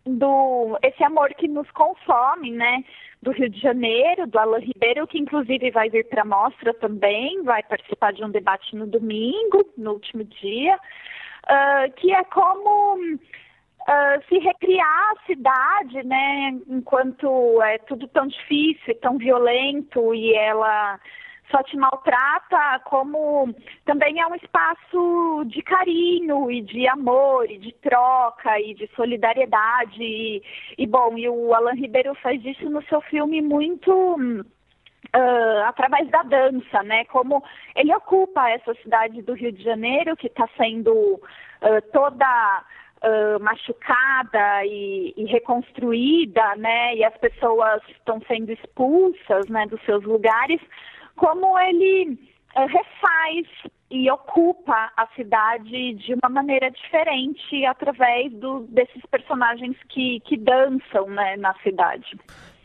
[0.06, 2.84] do esse amor que nos consome, né?
[3.22, 7.42] Do Rio de Janeiro, do Alan Ribeiro, que inclusive vai vir para a mostra também,
[7.42, 13.18] vai participar de um debate no domingo, no último dia, uh, que é como
[13.90, 16.58] uh, se recriar a cidade, né?
[16.68, 20.98] Enquanto é tudo tão difícil, tão violento e ela
[21.50, 23.52] só te maltrata, como
[23.84, 30.00] também é um espaço de carinho e de amor e de troca e de solidariedade.
[30.00, 30.42] E,
[30.78, 34.46] e bom, e o Alan Ribeiro faz isso no seu filme muito.
[35.16, 37.04] Uh, através da dança, né?
[37.06, 37.42] Como
[37.74, 42.64] ele ocupa essa cidade do Rio de Janeiro que está sendo uh, toda
[43.02, 46.96] uh, machucada e, e, reconstruída, né?
[46.96, 50.60] E as pessoas estão sendo expulsas, né, dos seus lugares
[51.20, 52.18] como ele
[52.56, 53.46] é, refaz
[53.90, 61.06] e ocupa a cidade de uma maneira diferente através do, desses personagens que, que dançam
[61.08, 62.16] né, na cidade.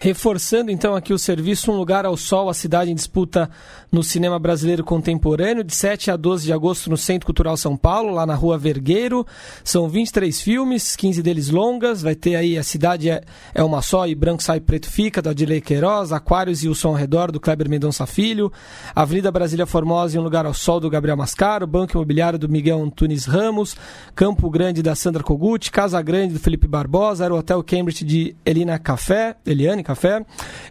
[0.05, 3.49] Reforçando então aqui o serviço Um Lugar ao Sol, a cidade em disputa
[3.91, 8.13] no cinema brasileiro contemporâneo, de 7 a 12 de agosto no Centro Cultural São Paulo,
[8.13, 9.25] lá na Rua Vergueiro.
[9.63, 12.03] São 23 filmes, 15 deles longas.
[12.03, 15.29] Vai ter aí A Cidade é, é Uma Só e Branco Sai Preto Fica, do
[15.29, 18.53] Adilei Queiroz, Aquários e o Som ao Redor, do Kleber Mendonça Filho,
[18.95, 22.79] Avenida Brasília Formosa e Um Lugar ao Sol, do Gabriel Mascaro, Banco Imobiliário do Miguel
[22.79, 23.75] Antunes Ramos,
[24.13, 28.35] Campo Grande da Sandra Kogut, Casa Grande do Felipe Barbosa, Era o Hotel Cambridge de
[28.45, 29.94] Elina Café, Eliane Café.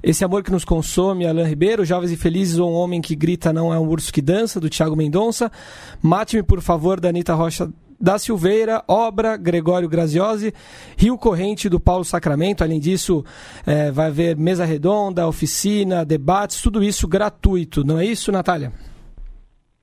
[0.03, 1.85] Esse Amor que nos consome, Alain Ribeiro.
[1.85, 4.97] Jovens e Felizes, um homem que grita não é um urso que dança, do Tiago
[4.97, 5.51] Mendonça.
[6.03, 7.69] Mate-me, por favor, da Anitta Rocha
[8.01, 10.53] da Silveira, Obra, Gregório Graziosi,
[10.97, 12.63] Rio Corrente do Paulo Sacramento.
[12.63, 13.25] Além disso,
[13.67, 18.73] é, vai haver mesa redonda, oficina, debates, tudo isso gratuito, não é isso, Natália?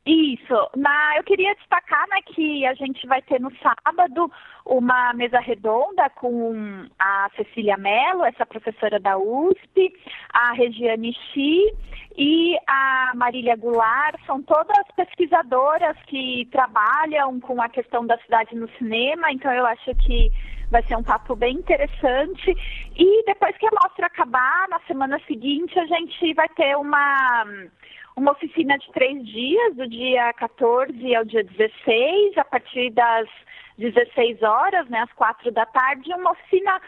[0.06, 0.70] Isso.
[0.76, 4.32] Na, eu queria destacar né, que a gente vai ter no sábado
[4.66, 9.93] uma mesa redonda com a Cecília Mello, essa professora da USP,
[10.34, 11.72] a Regiane Xi
[12.18, 14.20] e a Marília Goulart.
[14.26, 19.93] São todas pesquisadoras que trabalham com a questão da cidade no cinema, então eu acho
[19.97, 20.32] que
[20.72, 22.56] vai ser um papo bem interessante.
[22.97, 27.45] E depois que a mostra acabar, na semana seguinte, a gente vai ter uma
[28.16, 33.28] uma oficina de três dias, do dia 14 ao dia 16, a partir das
[33.78, 36.80] 16 horas, né, às quatro da tarde, uma oficina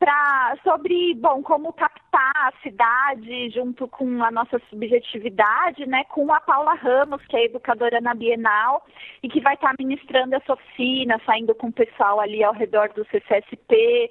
[0.00, 6.40] pra, sobre, bom, como captar a cidade junto com a nossa subjetividade, né, com a
[6.40, 8.84] Paula Ramos, que é educadora na Bienal
[9.22, 13.04] e que vai estar ministrando essa oficina, saindo com o pessoal ali ao redor do
[13.04, 14.10] CCSP,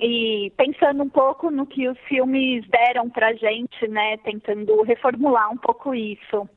[0.00, 5.56] e pensando um pouco no que os filmes deram pra gente, né, tentando reformular um
[5.56, 6.48] pouco isso.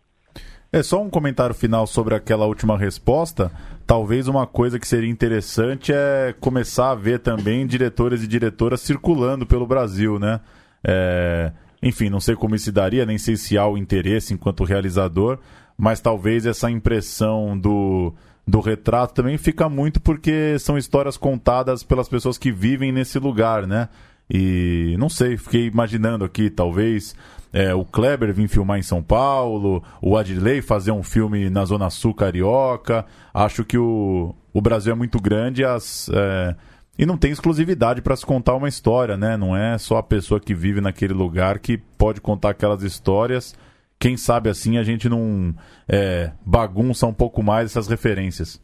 [0.71, 3.51] É só um comentário final sobre aquela última resposta.
[3.85, 9.45] Talvez uma coisa que seria interessante é começar a ver também diretores e diretoras circulando
[9.45, 10.39] pelo Brasil, né?
[10.83, 11.51] É...
[11.83, 15.37] Enfim, não sei como isso daria, nem sei se há o interesse enquanto realizador,
[15.77, 18.13] mas talvez essa impressão do
[18.45, 23.65] do retrato também fica muito porque são histórias contadas pelas pessoas que vivem nesse lugar,
[23.65, 23.89] né?
[24.29, 27.15] E não sei, fiquei imaginando aqui, talvez
[27.51, 31.89] é, o Kleber vir filmar em São Paulo, o Adley fazer um filme na Zona
[31.89, 33.05] Sul Carioca.
[33.33, 36.55] Acho que o, o Brasil é muito grande as, é,
[36.97, 39.37] e não tem exclusividade para se contar uma história, né?
[39.37, 43.55] Não é só a pessoa que vive naquele lugar que pode contar aquelas histórias.
[43.99, 45.53] Quem sabe assim a gente não
[45.87, 48.61] é, bagunça um pouco mais essas referências.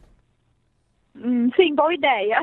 [1.16, 2.38] Hum, sim, boa ideia.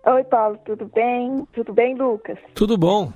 [0.06, 1.46] Oi, Paulo, tudo bem?
[1.52, 2.38] Tudo bem, Lucas?
[2.54, 3.12] Tudo bom.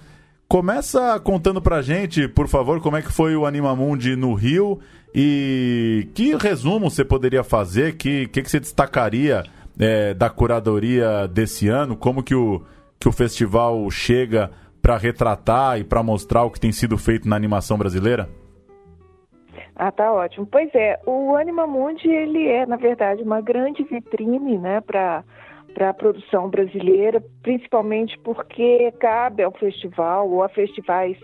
[0.49, 4.81] Começa contando pra gente, por favor, como é que foi o Animamundi no Rio
[5.15, 9.45] e que resumo você poderia fazer, que que, que você destacaria
[9.79, 12.63] é, da curadoria desse ano, como que o,
[12.99, 17.37] que o festival chega para retratar e para mostrar o que tem sido feito na
[17.37, 18.29] animação brasileira?
[19.79, 20.45] Ah, tá ótimo.
[20.45, 25.25] Pois é, o Anima Mundi, ele é, na verdade, uma grande vitrine, né, para
[25.75, 31.17] para a produção brasileira, principalmente porque cabe ao festival ou a festivais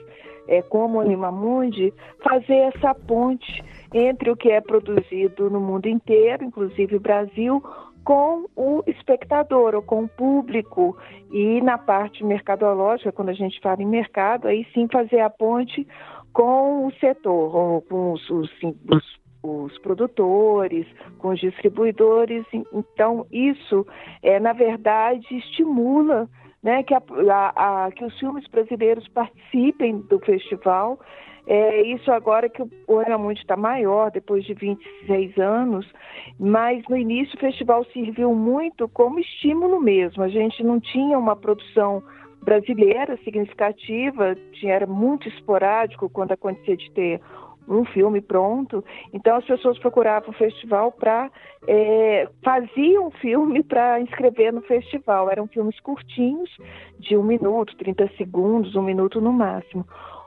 [0.46, 1.92] é, como o Anima Mundi
[2.22, 7.60] fazer essa ponte entre o que é produzido no mundo inteiro, inclusive o Brasil,
[8.04, 10.96] com o espectador ou com o público.
[11.32, 15.86] E na parte mercadológica, quando a gente fala em mercado, aí sim fazer a ponte
[16.34, 18.50] com o setor, com os, os,
[18.90, 20.86] os, os produtores,
[21.18, 22.44] com os distribuidores.
[22.72, 23.86] Então, isso,
[24.22, 26.28] é, na verdade, estimula
[26.62, 30.98] né, que, a, a, a, que os filmes brasileiros participem do festival.
[31.46, 35.86] É, isso agora que o Anamundi está maior, depois de 26 anos,
[36.40, 40.22] mas no início o festival serviu muito como estímulo mesmo.
[40.22, 42.02] A gente não tinha uma produção
[42.44, 47.20] brasileira significativa, tinha, era muito esporádico quando acontecia de ter
[47.66, 48.84] um filme pronto.
[49.12, 51.30] Então as pessoas procuravam o festival para
[51.66, 52.28] é,
[53.00, 55.30] um filme para inscrever no festival.
[55.30, 56.50] Eram filmes curtinhos,
[56.98, 59.86] de um minuto, 30 segundos, um minuto no máximo.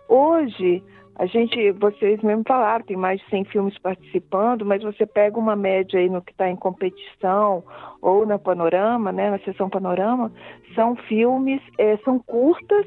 [0.09, 0.83] Hoje
[1.19, 5.55] a gente, vocês mesmo falaram, tem mais de 100 filmes participando, mas você pega uma
[5.55, 7.63] média aí no que está em competição
[7.99, 10.31] ou na Panorama, né, na sessão Panorama,
[10.75, 12.85] são filmes, é, são curtas,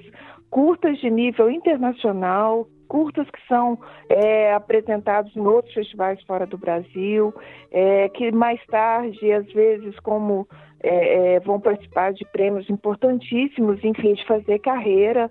[0.49, 3.77] curtas de nível internacional, curtas que são
[4.09, 7.35] é, apresentados em outros festivais fora do Brasil,
[7.73, 10.47] é, que mais tarde, às vezes, como
[10.83, 15.31] é, vão participar de prêmios importantíssimos, enfim, de fazer carreira,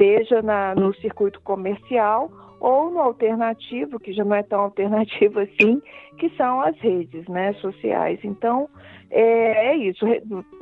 [0.00, 5.82] seja na, no circuito comercial ou no alternativo, que já não é tão alternativo assim,
[6.18, 8.18] que são as redes né, sociais.
[8.24, 8.68] Então,
[9.10, 10.06] é, é isso.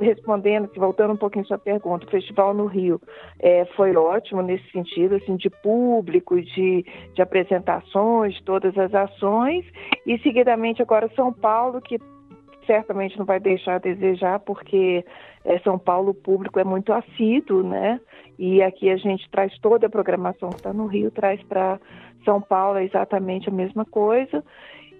[0.00, 3.00] Respondendo, voltando um pouquinho à sua pergunta, o Festival no Rio
[3.38, 6.84] é, foi ótimo nesse sentido, assim, de público, de,
[7.14, 9.64] de apresentações, todas as ações,
[10.06, 11.98] e seguidamente agora São Paulo, que
[12.68, 15.04] certamente não vai deixar a desejar, porque
[15.44, 17.98] é, São Paulo o público é muito assíduo, né?
[18.38, 21.80] E aqui a gente traz toda a programação que está no Rio, traz para
[22.24, 24.44] São Paulo exatamente a mesma coisa.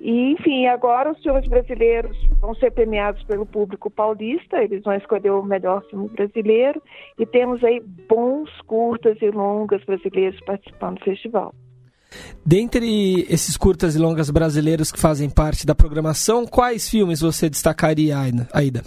[0.01, 5.31] E, enfim, agora os filmes brasileiros vão ser premiados pelo público paulista, eles vão escolher
[5.31, 6.81] o melhor filme brasileiro,
[7.19, 11.53] e temos aí bons curtas e longas brasileiros participando do festival.
[12.45, 18.17] Dentre esses curtas e longas brasileiros que fazem parte da programação, quais filmes você destacaria,
[18.19, 18.83] Aida?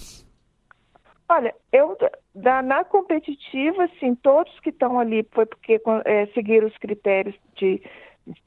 [1.30, 1.96] Olha, eu
[2.34, 7.82] da, na competitiva, sim, todos que estão ali foi porque é, seguiram os critérios de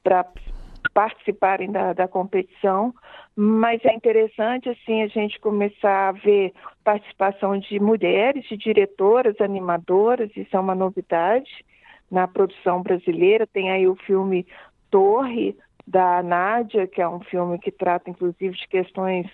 [0.03, 0.25] para
[0.93, 2.93] participarem da, da competição,
[3.35, 6.53] mas é interessante assim a gente começar a ver
[6.83, 11.49] participação de mulheres, de diretoras, animadoras, isso é uma novidade
[12.15, 13.45] na produção brasileira.
[13.45, 14.47] Tem aí o filme
[14.89, 15.55] Torre,
[15.85, 19.27] da Nádia, que é um filme que trata inclusive de questões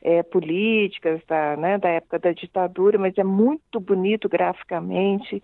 [0.00, 5.42] é, políticas da, né, da época da ditadura, mas é muito bonito graficamente.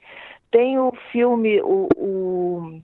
[0.51, 2.81] Tem o filme, o, o,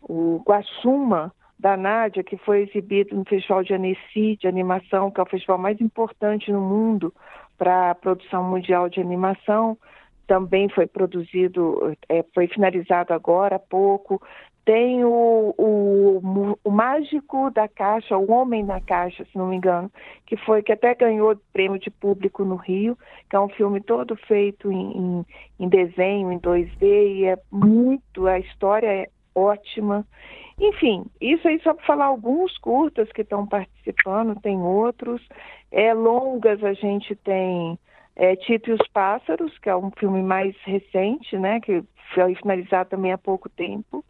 [0.00, 5.22] o Guaxuma, da Nádia, que foi exibido no Festival de Annecy, de animação, que é
[5.22, 7.14] o festival mais importante no mundo
[7.56, 9.78] para a produção mundial de animação.
[10.26, 14.22] Também foi produzido, é, foi finalizado agora há pouco.
[14.64, 19.90] Tem o, o, o, Mágico da Caixa, o Homem na Caixa, se não me engano,
[20.24, 22.96] que foi que até ganhou prêmio de público no Rio,
[23.28, 25.26] que é um filme todo feito em,
[25.58, 30.06] em, desenho, em 2D, e é muito, a história é ótima.
[30.60, 35.20] Enfim, isso aí só para falar alguns curtas que estão participando, tem outros.
[35.72, 37.76] É, longas a gente tem
[38.16, 41.82] é, Tito e os Pássaros, que é um filme mais recente, né, que
[42.14, 44.04] foi finalizado também há pouco tempo.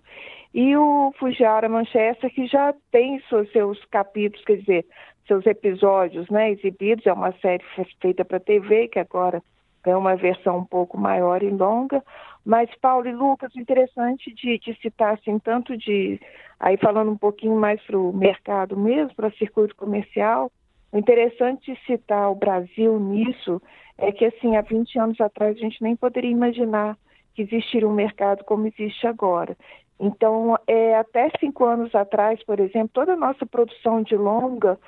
[0.55, 4.87] E o Fujiwara Manchester, que já tem seus, seus capítulos, quer dizer,
[5.27, 7.65] seus episódios né, exibidos, é uma série
[8.01, 9.43] feita para TV, que agora
[9.85, 12.03] é uma versão um pouco maior e longa,
[12.45, 16.21] mas Paulo e Lucas, interessante de, de citar assim, tanto de,
[16.61, 20.51] aí falando um pouquinho mais para o mercado mesmo, para o circuito comercial,
[20.93, 23.61] interessante citar o Brasil nisso
[24.03, 26.99] é que assim, há 20 anos atrás a gente nem poderia imaginar
[27.35, 29.57] que existiria um mercado como existe agora.
[29.99, 34.79] Então, é, até cinco anos atrás, por exemplo, toda a nossa produção de longa,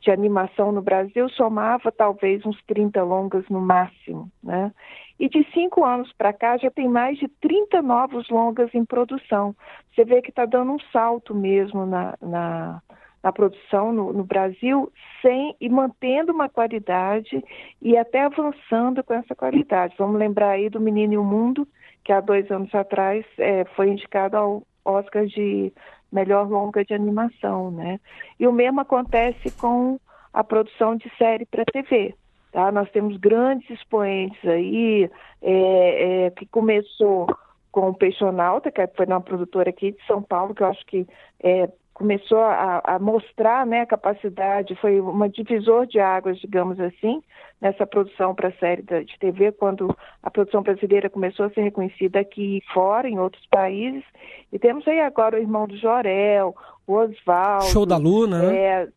[0.00, 4.70] de animação no Brasil, somava talvez uns 30 longas no máximo, né?
[5.18, 9.56] E de cinco anos para cá já tem mais de 30 novos longas em produção.
[9.92, 12.82] Você vê que está dando um salto mesmo na, na,
[13.22, 17.42] na produção no, no, Brasil, sem e mantendo uma qualidade
[17.82, 19.94] e até avançando com essa qualidade.
[19.98, 21.66] Vamos lembrar aí do Menino e o Mundo,
[22.04, 25.72] que há dois anos atrás é, foi indicado ao Oscar de
[26.10, 28.00] melhor longa de animação, né?
[28.38, 29.98] E o mesmo acontece com
[30.32, 32.14] a produção de série para TV.
[32.52, 32.72] Tá?
[32.72, 35.10] Nós temos grandes expoentes aí,
[35.42, 37.26] é, é, que começou
[37.70, 41.06] com o Peixonauta, que foi uma produtora aqui de São Paulo, que eu acho que
[41.42, 47.20] é, começou a, a, mostrar né, a capacidade, foi uma divisor de águas, digamos assim,
[47.60, 52.20] nessa produção para a série de TV, quando a produção brasileira começou a ser reconhecida
[52.20, 54.04] aqui e fora, em outros países.
[54.52, 56.54] E temos aí agora o irmão do Jorel,
[56.86, 57.64] o Oswaldo.
[57.64, 58.88] Show da Luna, né?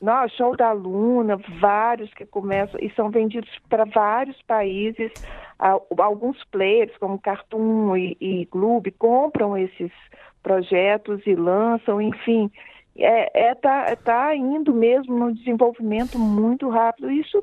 [0.00, 5.12] Não, show da Luna, vários que começam e são vendidos para vários países.
[5.58, 8.48] Alguns players, como Cartoon e, e
[8.98, 9.92] compram esses
[10.42, 12.50] projetos e lançam, enfim.
[12.96, 17.10] É, é tá, tá indo mesmo no desenvolvimento muito rápido.
[17.10, 17.42] Isso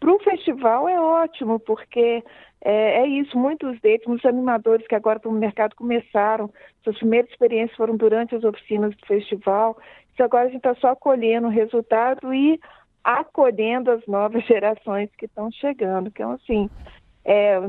[0.00, 2.24] para o festival é ótimo, porque
[2.62, 6.50] é, é, isso, muitos deles, muitos animadores que agora estão no mercado começaram,
[6.82, 9.78] suas primeiras experiências foram durante as oficinas do festival,
[10.22, 12.60] agora a gente está só colhendo o resultado e
[13.02, 16.08] acolhendo as novas gerações que estão chegando.
[16.08, 16.68] Então, assim,
[17.24, 17.60] é,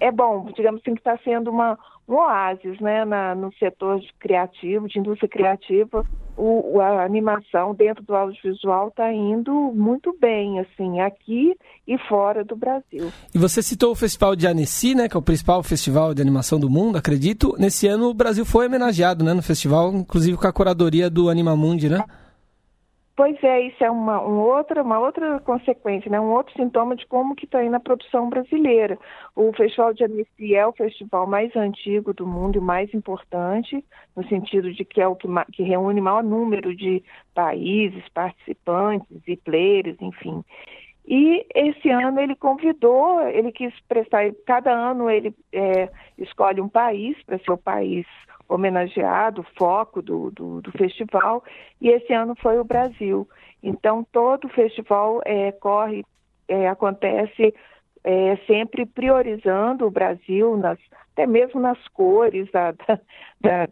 [0.00, 1.78] é bom, digamos assim, que está sendo uma,
[2.08, 6.04] um oásis né, na, no setor de criativo, de indústria criativa,
[6.36, 12.56] o, a animação dentro do audiovisual está indo muito bem, assim, aqui e fora do
[12.56, 13.12] Brasil.
[13.34, 16.58] E você citou o Festival de Annecy, né, que é o principal festival de animação
[16.58, 17.54] do mundo, acredito.
[17.58, 21.88] Nesse ano o Brasil foi homenageado né, no festival, inclusive com a curadoria do Animamundi,
[21.88, 22.04] né?
[23.16, 26.18] Pois é, isso é uma, um outra, uma outra consequência, né?
[26.18, 28.98] um outro sintoma de como que está aí na produção brasileira.
[29.36, 33.84] O Festival de Annecy é o festival mais antigo do mundo e mais importante,
[34.16, 39.36] no sentido de que é o que, que reúne maior número de países, participantes e
[39.36, 40.44] players, enfim.
[41.06, 45.88] E esse ano ele convidou, ele quis prestar, cada ano ele é,
[46.18, 48.06] escolhe um país para ser o país
[48.48, 51.42] homenageado, foco do, do, do, festival,
[51.80, 53.28] e esse ano foi o Brasil.
[53.62, 56.04] Então, todo o festival é, corre,
[56.48, 57.54] é, acontece
[58.04, 60.78] é, sempre priorizando o Brasil, nas,
[61.12, 62.72] até mesmo nas cores da,
[63.40, 63.66] da,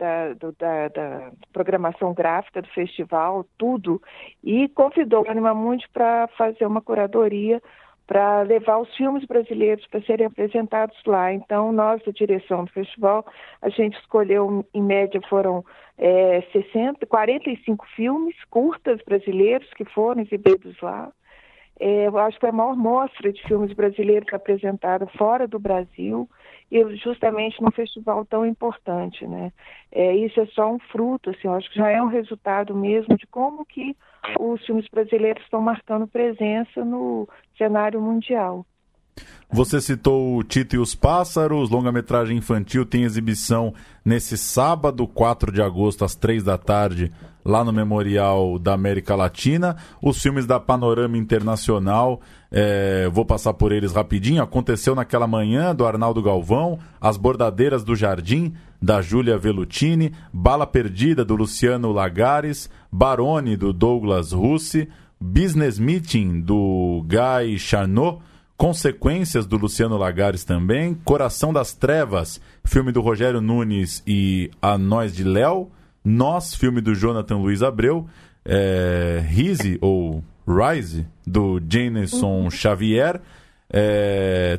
[0.58, 4.00] da, da, programação gráfica do festival, tudo,
[4.42, 7.60] e convidou o Animamundi para fazer uma curadoria
[8.06, 11.32] para levar os filmes brasileiros para serem apresentados lá.
[11.32, 13.24] Então, nós, da direção do festival,
[13.60, 15.64] a gente escolheu, em média, foram
[15.98, 21.12] é, 60, 45 filmes curtas brasileiros que foram exibidos lá.
[21.80, 26.28] É, eu acho que foi a maior mostra de filmes brasileiros apresentada fora do Brasil
[26.72, 29.52] e justamente num festival tão importante, né?
[29.92, 33.26] É, isso é só um fruto, assim, acho que já é um resultado mesmo de
[33.26, 33.94] como que
[34.40, 38.64] os filmes brasileiros estão marcando presença no cenário mundial.
[39.50, 45.60] Você citou o Tito e os Pássaros, longa-metragem infantil, tem exibição nesse sábado, 4 de
[45.60, 47.12] agosto, às 3 da tarde,
[47.44, 49.76] lá no Memorial da América Latina.
[50.02, 52.22] Os filmes da Panorama Internacional,
[52.52, 54.42] é, vou passar por eles rapidinho.
[54.42, 61.24] Aconteceu naquela manhã do Arnaldo Galvão, As Bordadeiras do Jardim, da Júlia Velutini, Bala Perdida,
[61.24, 64.88] do Luciano Lagares, Barone, do Douglas Russi,
[65.18, 68.18] Business Meeting, do Guy Charnot,
[68.56, 75.14] Consequências, do Luciano Lagares também, Coração das Trevas, filme do Rogério Nunes e A Nós
[75.14, 75.70] de Léo,
[76.04, 78.06] nós, filme do Jonathan Luiz Abreu,
[78.44, 82.50] é, Rise, ou Rise, do Jameson uhum.
[82.50, 83.20] Xavier,
[83.72, 84.58] é,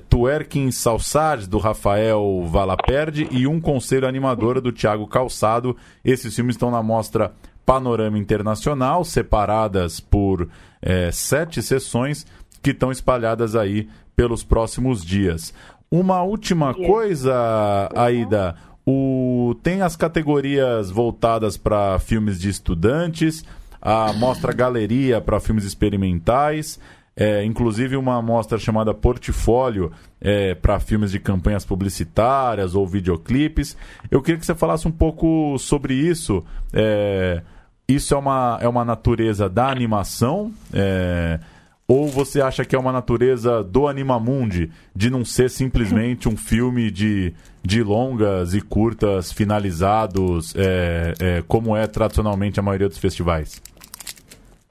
[0.72, 5.78] Salsage, do Rafael Valaperde, e Um Conselho Animadora, do Tiago Calçado.
[6.04, 7.32] Esses filmes estão na mostra
[7.66, 10.50] Panorama Internacional, separadas por
[10.82, 12.26] é, sete sessões
[12.62, 15.54] que estão espalhadas aí pelos próximos dias.
[15.92, 18.56] Uma última coisa, Aida.
[18.86, 23.46] O, tem as categorias voltadas para filmes de estudantes,
[23.86, 26.80] a mostra galeria para filmes experimentais,
[27.18, 33.76] é, inclusive uma mostra chamada Portfólio é, para filmes de campanhas publicitárias ou videoclipes.
[34.10, 36.44] Eu queria que você falasse um pouco sobre isso.
[36.72, 37.42] É,
[37.86, 40.54] isso é uma, é uma natureza da animação?
[40.74, 41.42] É,
[41.86, 46.90] ou você acha que é uma natureza do Animamundi, de não ser simplesmente um filme
[46.90, 53.62] de, de longas e curtas finalizados, é, é, como é tradicionalmente a maioria dos festivais?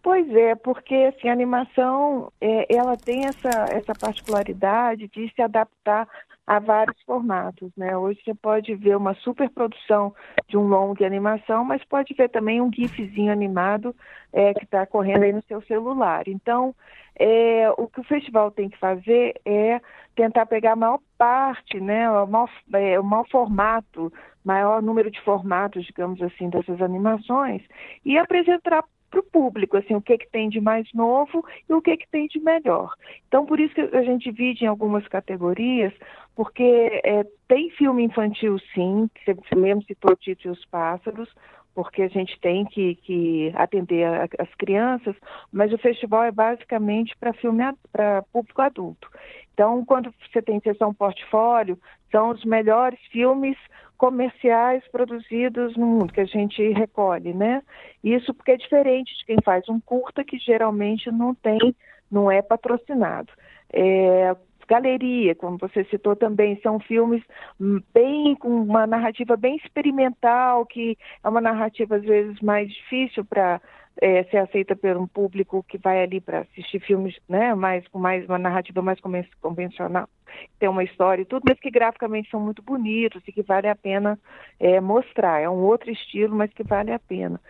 [0.02, 6.08] Pois é, porque assim, a animação é, ela tem essa, essa particularidade de se adaptar
[6.44, 7.96] a vários formatos, né?
[7.96, 10.12] Hoje você pode ver uma superprodução
[10.48, 13.94] de um longo de animação, mas pode ver também um gifzinho animado
[14.32, 16.26] é, que está correndo aí no seu celular.
[16.26, 16.74] Então,
[17.16, 19.80] é, o que o festival tem que fazer é
[20.16, 24.12] tentar pegar a maior parte, né, o maior, é, o maior formato,
[24.44, 27.62] maior número de formatos, digamos assim, dessas animações
[28.04, 31.82] e apresentar para o público, assim, o que, que tem de mais novo e o
[31.82, 32.94] que, que tem de melhor.
[33.28, 35.92] Então, por isso que a gente divide em algumas categorias,
[36.34, 41.28] porque é, tem filme infantil, sim, que você mesmo citou Tito e os Pássaros,
[41.74, 45.14] porque a gente tem que, que atender a, as crianças,
[45.52, 49.08] mas o festival é basicamente para filme para público adulto.
[49.52, 51.78] Então, quando você tem sessão portfólio,
[52.10, 53.56] são os melhores filmes
[54.02, 57.62] comerciais produzidos no mundo que a gente recolhe, né?
[58.02, 61.72] Isso porque é diferente de quem faz um curta que geralmente não tem,
[62.10, 63.32] não é patrocinado.
[63.72, 64.34] É,
[64.66, 67.22] Galeria, como você citou também, são filmes
[67.94, 73.60] bem com uma narrativa bem experimental, que é uma narrativa às vezes mais difícil para
[74.00, 77.98] é, ser aceita por um público que vai ali para assistir filmes, né, mais com
[77.98, 78.98] mais uma narrativa mais
[79.40, 80.08] convencional,
[80.58, 83.76] tem uma história e tudo, mas que graficamente são muito bonitos e que vale a
[83.76, 84.18] pena
[84.58, 85.40] é, mostrar.
[85.40, 87.40] É um outro estilo, mas que vale a pena.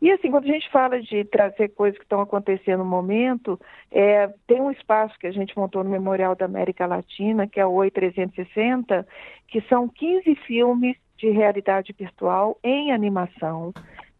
[0.00, 4.28] E assim, quando a gente fala de trazer coisas que estão acontecendo no momento, é,
[4.48, 7.70] tem um espaço que a gente montou no Memorial da América Latina, que é o
[7.70, 9.06] Oi 360,
[9.46, 13.72] que são 15 filmes de realidade virtual em animação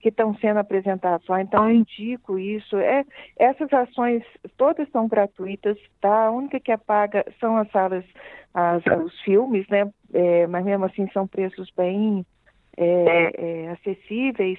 [0.03, 1.41] que estão sendo apresentados lá.
[1.41, 2.77] Então, eu indico isso.
[2.77, 3.05] É,
[3.39, 4.25] essas ações
[4.57, 6.27] todas são gratuitas, tá?
[6.27, 8.05] A única que é paga são as salas,
[8.53, 9.89] as, os filmes, né?
[10.13, 12.27] É, mas mesmo assim são preços bem
[12.77, 14.59] é, é acessíveis.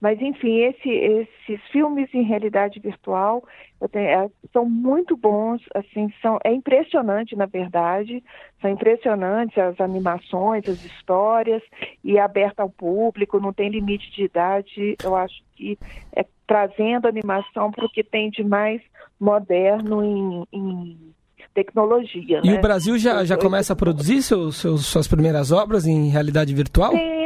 [0.00, 3.42] Mas, enfim, esse, esses filmes em realidade virtual
[3.90, 8.22] tenho, é, são muito bons, assim, são, é impressionante, na verdade,
[8.60, 11.62] são impressionantes as animações, as histórias,
[12.02, 15.78] e é aberta ao público, não tem limite de idade, eu acho que
[16.14, 18.80] é trazendo animação para o que tem de mais
[19.18, 21.12] moderno em, em
[21.52, 22.40] tecnologia.
[22.44, 22.58] E né?
[22.58, 26.92] o Brasil já, já começa a produzir seus, suas primeiras obras em realidade virtual?
[26.92, 27.25] Tem,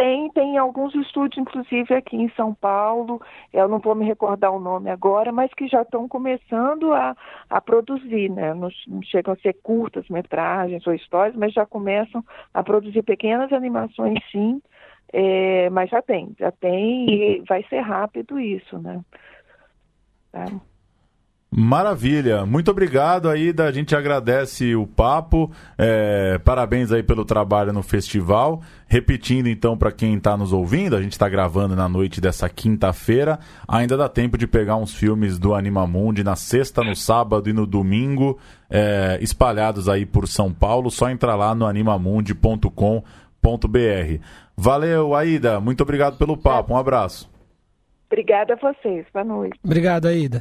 [0.00, 3.20] tem, tem alguns estúdios, inclusive aqui em São Paulo,
[3.52, 7.14] eu não vou me recordar o nome agora, mas que já estão começando a,
[7.50, 8.54] a produzir, né?
[8.54, 12.24] Não, não chegam a ser curtas metragens ou histórias, mas já começam
[12.54, 14.62] a produzir pequenas animações sim,
[15.12, 19.04] é, mas já tem, já tem e vai ser rápido isso, né?
[20.32, 20.46] Tá?
[21.52, 27.82] Maravilha, muito obrigado aí, a gente agradece o papo, é, parabéns aí pelo trabalho no
[27.82, 28.62] festival.
[28.86, 33.36] Repetindo então para quem está nos ouvindo, a gente está gravando na noite dessa quinta-feira,
[33.66, 37.66] ainda dá tempo de pegar uns filmes do Animamundi na sexta, no sábado e no
[37.66, 38.38] domingo,
[38.70, 43.02] é, espalhados aí por São Paulo, só entrar lá no animamundi.com.br.
[44.56, 47.28] Valeu, Aida, muito obrigado pelo papo, um abraço.
[48.06, 49.58] Obrigada a vocês, boa noite.
[49.64, 50.40] Obrigado, Aida.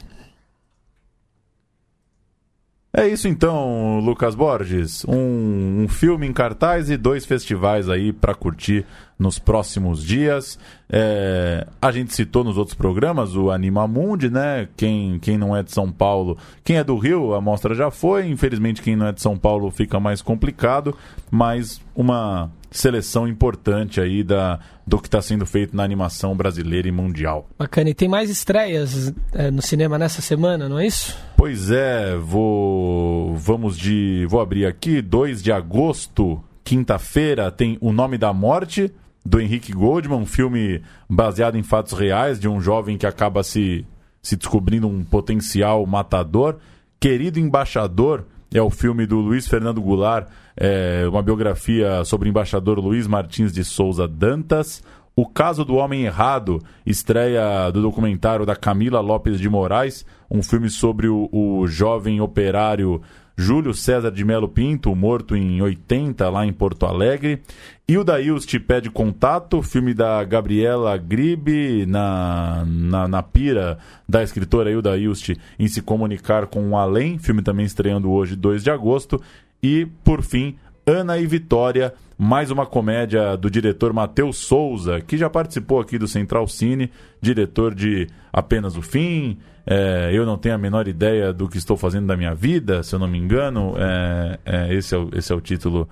[2.99, 5.05] É isso então, Lucas Borges.
[5.05, 8.85] Um, um filme em cartaz e dois festivais aí para curtir
[9.19, 10.57] nos próximos dias.
[10.89, 14.69] É, a gente citou nos outros programas o Anima Mundi, né?
[14.77, 18.29] Quem, quem não é de São Paulo, quem é do Rio, a mostra já foi.
[18.29, 20.95] Infelizmente, quem não é de São Paulo fica mais complicado,
[21.29, 26.91] mas uma seleção importante aí da, do que está sendo feito na animação brasileira e
[26.91, 27.47] mundial.
[27.57, 27.89] Bacana.
[27.89, 31.17] E tem mais estreias é, no cinema nessa semana, não é isso?
[31.35, 38.17] Pois é, vou vamos de vou abrir aqui 2 de agosto, quinta-feira, tem O Nome
[38.17, 38.91] da Morte
[39.25, 43.85] do Henrique Goldman, um filme baseado em fatos reais de um jovem que acaba se
[44.21, 46.57] se descobrindo um potencial matador.
[46.99, 52.79] Querido Embaixador é o filme do Luiz Fernando Goulart, é uma biografia sobre o embaixador
[52.79, 54.83] Luiz Martins de Souza Dantas.
[55.15, 60.69] O Caso do Homem Errado, estreia do documentário da Camila Lopes de Moraes, um filme
[60.69, 63.01] sobre o, o jovem operário
[63.39, 67.41] Júlio César de Melo Pinto, morto em 80, lá em Porto Alegre.
[67.89, 73.77] O Daílst pede contato, filme da Gabriela Gribe, na, na, na pira
[74.07, 78.61] da escritora Hilda Ilst em se comunicar com o além, filme também estreando hoje, 2
[78.61, 79.21] de agosto.
[79.63, 85.29] E, por fim, Ana e Vitória, mais uma comédia do diretor Matheus Souza, que já
[85.29, 86.91] participou aqui do Central Cine,
[87.21, 91.77] diretor de Apenas o Fim, é, Eu Não Tenho a Menor Ideia do que Estou
[91.77, 95.31] Fazendo da Minha Vida, se eu não me engano, é, é, esse, é o, esse
[95.31, 95.87] é o título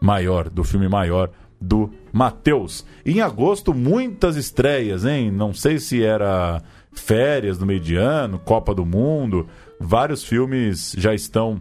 [0.00, 2.84] maior, do filme maior do Matheus.
[3.06, 5.30] Em agosto, muitas estreias, hein?
[5.30, 6.60] Não sei se era
[6.92, 9.46] férias no meio de ano, Copa do Mundo,
[9.78, 11.60] vários filmes já estão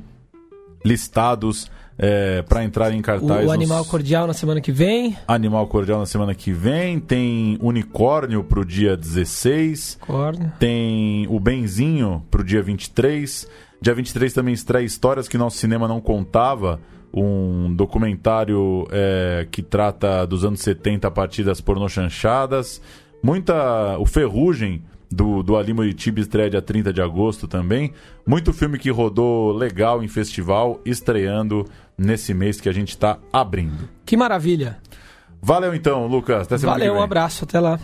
[0.84, 3.46] listados é, para entrar em cartaz.
[3.46, 3.88] O, o Animal nos...
[3.88, 5.18] Cordial na semana que vem.
[5.28, 7.00] Animal Cordial na semana que vem.
[7.00, 10.00] Tem Unicórnio pro dia 16.
[10.02, 10.52] Unicórnio.
[10.60, 13.48] Tem o Benzinho pro dia 23.
[13.82, 16.80] Dia 23 também estreia Histórias que Nosso Cinema Não Contava.
[17.14, 22.82] Um documentário é, que trata dos anos 70 a partir das pornochanchadas.
[23.24, 23.98] Muita.
[23.98, 27.94] O Ferrugem do, do Ali Muritiba estreia dia 30 de agosto também.
[28.26, 31.66] Muito filme que rodou legal em festival, estreando
[31.98, 33.90] nesse mês que a gente está abrindo.
[34.06, 34.78] Que maravilha!
[35.42, 36.44] Valeu então, Lucas.
[36.44, 37.02] Até semana Valeu, que vem.
[37.02, 37.80] um abraço, até lá.